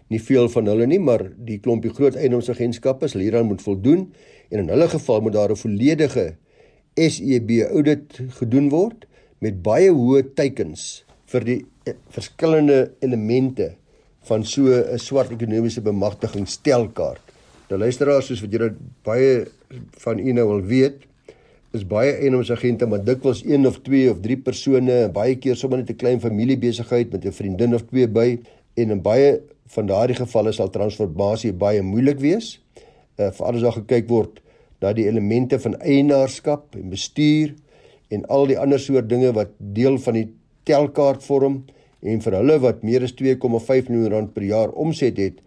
nie 0.08 0.22
veel 0.22 0.48
van 0.48 0.66
hulle 0.66 0.86
nie, 0.86 0.98
maar 0.98 1.30
die 1.36 1.58
klompie 1.58 1.90
groot 1.94 2.14
eiendomsagentskappe 2.14 3.08
sal 3.08 3.20
hieraan 3.20 3.46
moet 3.46 3.62
voldoen 3.62 4.12
en 4.48 4.58
in 4.58 4.68
hulle 4.68 4.88
geval 4.88 5.20
moet 5.20 5.32
daar 5.32 5.50
'n 5.50 5.56
volledige 5.56 6.36
SEB 6.94 7.50
audit 7.70 8.20
gedoen 8.28 8.68
word 8.68 9.06
met 9.38 9.62
baie 9.62 9.90
hoë 9.90 10.34
teikens 10.34 11.04
vir 11.26 11.44
die 11.44 11.64
verskillende 12.08 12.92
elemente 13.00 13.74
van 14.28 14.44
so 14.44 14.68
'n 14.68 14.98
swart 14.98 15.30
ekonomiese 15.30 15.80
bemagtiging 15.80 16.48
stelkaart. 16.48 17.22
Nou 17.68 17.80
luisteraars, 17.80 18.26
soos 18.26 18.40
wat 18.40 18.52
julle 18.52 18.74
baie 19.02 19.46
van 20.02 20.18
u 20.18 20.32
nou 20.32 20.48
al 20.50 20.62
weet, 20.62 21.06
is 21.72 21.86
baie 21.86 22.12
eienaarsagente 22.18 22.86
maar 22.86 23.04
dikwels 23.04 23.44
een 23.44 23.66
of 23.66 23.78
twee 23.86 24.10
of 24.10 24.20
drie 24.20 24.36
persone, 24.36 25.08
baie 25.14 25.36
keer 25.36 25.56
sommer 25.56 25.78
net 25.78 25.90
'n 25.90 25.96
klein 25.96 26.20
familiebesigheid 26.20 27.12
met 27.12 27.24
'n 27.24 27.32
vriendin 27.32 27.74
of 27.74 27.82
twee 27.82 28.08
by 28.08 28.38
en 28.74 28.90
in 28.90 29.02
baie 29.02 29.40
van 29.66 29.86
daardie 29.86 30.16
gevalle 30.16 30.52
sal 30.52 30.70
transformasie 30.70 31.52
baie 31.52 31.82
moeilik 31.82 32.18
wees. 32.18 32.60
Uh 33.18 33.30
veral 33.30 33.54
as 33.54 33.62
daar 33.62 33.78
gekyk 33.78 34.08
word 34.08 34.40
na 34.80 34.92
die 34.92 35.06
elemente 35.06 35.58
van 35.58 35.76
eienaarskap 35.80 36.74
en 36.74 36.90
bestuur 36.90 37.54
en 38.08 38.26
al 38.26 38.46
die 38.46 38.58
ander 38.58 38.80
soort 38.80 39.08
dinge 39.08 39.32
wat 39.32 39.48
deel 39.58 39.98
van 39.98 40.14
die 40.14 40.28
telkaart 40.64 41.22
vorm 41.24 41.64
en 42.00 42.20
vir 42.24 42.36
hulle 42.38 42.58
wat 42.64 42.82
meer 42.82 43.04
as 43.04 43.14
2,5 43.16 43.88
miljoen 43.88 44.12
rand 44.12 44.34
per 44.34 44.44
jaar 44.46 44.72
omset 44.72 45.18
het, 45.20 45.40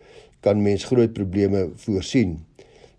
kan 0.43 0.61
mens 0.61 0.85
groot 0.89 1.13
probleme 1.13 1.69
voorsien. 1.85 2.37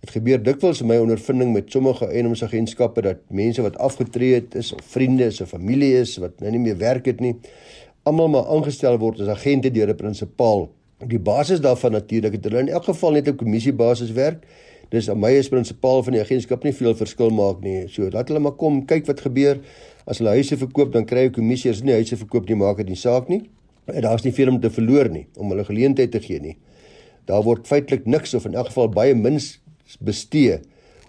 Dit 0.05 0.19
gebeur 0.19 0.41
dikwels 0.45 0.83
in 0.85 0.91
my 0.91 0.99
ondervinding 1.01 1.55
met 1.55 1.71
sommige 1.73 2.05
eienaarsagentskappe 2.11 3.05
dat 3.07 3.21
mense 3.33 3.63
wat 3.65 3.79
afgetree 3.81 4.35
het 4.37 4.55
is 4.61 4.73
of 4.77 4.83
vriende 4.93 5.31
is 5.31 5.41
of 5.41 5.55
familie 5.55 5.95
is 6.01 6.19
wat 6.21 6.43
nou 6.45 6.53
nie 6.53 6.61
meer 6.61 6.77
werk 6.81 7.07
het 7.09 7.23
nie, 7.25 7.35
almal 8.05 8.29
maar 8.35 8.51
aangestel 8.53 8.99
word 9.01 9.23
as 9.25 9.33
agente 9.33 9.71
deur 9.73 9.89
'n 9.89 9.97
prinsipaal. 9.97 10.69
Die 11.09 11.19
basis 11.19 11.61
daarvan 11.61 11.93
natuurlik 11.93 12.37
het 12.37 12.45
hulle 12.45 12.61
in 12.61 12.69
elk 12.69 12.85
geval 12.85 13.17
net 13.17 13.29
op 13.29 13.37
kommissiebasis 13.37 14.13
werk. 14.13 14.45
Dis 14.93 15.09
aan 15.09 15.21
my 15.21 15.33
as 15.39 15.49
prinsipaal 15.49 16.03
van 16.05 16.17
die 16.17 16.23
agentskap 16.23 16.65
nie 16.65 16.75
veel 16.77 16.95
verskil 16.99 17.33
maak 17.35 17.63
nie. 17.65 17.87
So 17.93 18.09
laat 18.13 18.29
hulle 18.31 18.43
maar 18.45 18.57
kom 18.61 18.83
kyk 18.89 19.09
wat 19.09 19.23
gebeur. 19.25 19.61
As 20.07 20.21
hulle 20.21 20.35
huise 20.37 20.59
verkoop, 20.61 20.93
dan 20.93 21.07
kry 21.09 21.29
jy 21.29 21.35
kommissie 21.39 21.73
as 21.73 21.83
nie 21.85 21.97
huise 21.97 22.19
verkoop 22.21 22.49
nie, 22.49 22.59
maak 22.61 22.83
dit 22.83 22.93
nie 22.93 23.01
saak 23.01 23.31
nie. 23.33 23.45
Daar's 23.87 24.25
nie 24.25 24.33
veel 24.33 24.53
om 24.53 24.61
te 24.61 24.71
verloor 24.73 25.11
nie 25.13 25.27
om 25.37 25.51
hulle 25.53 25.65
geleentheid 25.65 26.13
te 26.13 26.21
gee 26.25 26.41
nie. 26.41 26.57
Daar 27.29 27.45
word 27.45 27.69
feitelik 27.69 28.07
niks 28.09 28.35
of 28.37 28.45
in 28.49 28.57
elk 28.57 28.71
geval 28.73 28.91
baie 28.93 29.17
min 29.17 29.41
bestee 30.05 30.61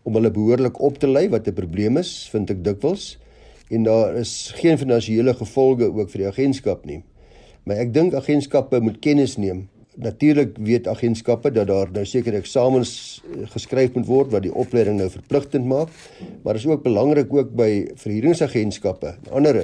om 0.06 0.16
hulle 0.16 0.32
behoorlik 0.32 0.80
op 0.84 1.00
te 1.00 1.08
lei 1.08 1.28
wat 1.30 1.48
'n 1.48 1.56
probleem 1.56 1.98
is, 1.98 2.28
vind 2.32 2.50
ek 2.50 2.64
dikwels. 2.64 3.18
En 3.70 3.84
daar 3.84 4.16
is 4.16 4.54
geen 4.56 4.78
finansiële 4.78 5.34
gevolge 5.34 5.92
ook 5.92 6.10
vir 6.10 6.22
die 6.22 6.28
agentskap 6.28 6.86
nie. 6.86 7.04
Maar 7.64 7.78
ek 7.78 7.94
dink 7.94 8.14
agentskappe 8.14 8.80
moet 8.80 9.00
kennis 9.02 9.38
neem 9.38 9.68
Natuurlik 9.96 10.58
weet 10.60 10.88
agentskappe 10.88 11.52
dat 11.52 11.68
daar 11.68 11.92
nou 11.92 12.06
seker 12.06 12.36
eksamens 12.36 13.22
eh, 13.24 13.46
geskryf 13.54 13.94
moet 13.96 14.08
word 14.08 14.32
wat 14.32 14.44
die 14.44 14.54
opleiding 14.54 14.98
nou 15.00 15.10
verpligtend 15.10 15.66
maak, 15.66 15.92
maar 16.44 16.56
is 16.56 16.66
ook 16.68 16.84
belangrik 16.84 17.34
ook 17.34 17.54
by 17.56 17.88
verhuuringsagentskappe 17.96 19.16
en 19.16 19.32
ander 19.32 19.64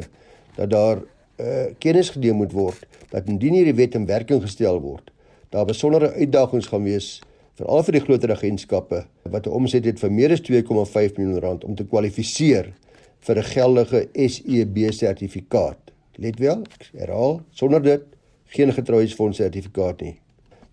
dat 0.55 0.69
daar 0.69 1.01
uh, 1.41 1.71
kennis 1.79 2.09
geneem 2.09 2.35
moet 2.35 2.51
word 2.51 2.85
dat 3.09 3.27
indien 3.27 3.53
hierdie 3.53 3.75
wet 3.75 3.95
in 3.95 4.05
werking 4.05 4.41
gestel 4.43 4.79
word, 4.83 5.11
daar 5.49 5.65
besondere 5.65 6.11
uitdagings 6.13 6.67
gaan 6.71 6.83
wees 6.83 7.21
veral 7.59 7.83
vir 7.87 7.97
die 7.97 8.03
groter 8.05 8.31
agentskappe 8.35 9.03
wat 9.31 9.47
'n 9.47 9.55
omset 9.57 9.85
het 9.85 9.99
van 9.99 10.15
meer 10.15 10.31
as 10.31 10.41
2,5 10.41 11.17
miljoen 11.17 11.39
rand 11.39 11.63
om 11.63 11.75
te 11.75 11.83
kwalifiseer 11.83 12.71
vir 13.19 13.37
'n 13.37 13.43
geldige 13.43 14.07
SEB 14.15 14.91
sertifikaat. 14.91 15.77
Let 16.15 16.39
wel, 16.39 16.63
ek 16.63 16.89
herhaal, 16.97 17.41
sonder 17.51 17.81
dit 17.81 18.03
geen 18.51 18.73
getrouheidsfonds 18.75 19.39
sertifikaat 19.39 20.01
nie. 20.03 20.15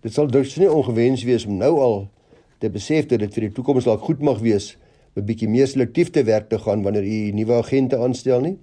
Dit 0.03 0.15
sal 0.15 0.27
dus 0.31 0.55
nie 0.59 0.69
ongewens 0.71 1.23
wees 1.27 1.45
om 1.47 1.59
nou 1.59 1.73
al 1.83 1.97
te 2.59 2.69
besef 2.71 3.07
dat 3.07 3.23
dit 3.23 3.35
vir 3.35 3.47
die 3.47 3.55
toekoms 3.55 3.87
dalk 3.87 4.03
goed 4.07 4.23
mag 4.23 4.41
wees 4.43 4.73
om 5.15 5.21
'n 5.23 5.25
bietjie 5.25 5.47
meer 5.49 5.67
selektief 5.67 6.11
te 6.11 6.23
werk 6.23 6.49
te 6.49 6.59
gaan 6.59 6.83
wanneer 6.83 7.03
u 7.03 7.31
nuwe 7.31 7.53
agente 7.53 7.97
aanstel 7.97 8.41
nie, 8.41 8.57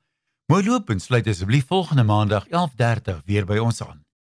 Mooi 0.47 0.63
loop 0.63 0.89
en 0.89 0.99
sluit 0.99 1.27
asseblief 1.27 1.65
volgende 1.67 2.03
maandag 2.03 2.47
11:30 2.49 3.21
weer 3.25 3.45
by 3.45 3.57
ons 3.57 3.81
aan. 3.81 4.04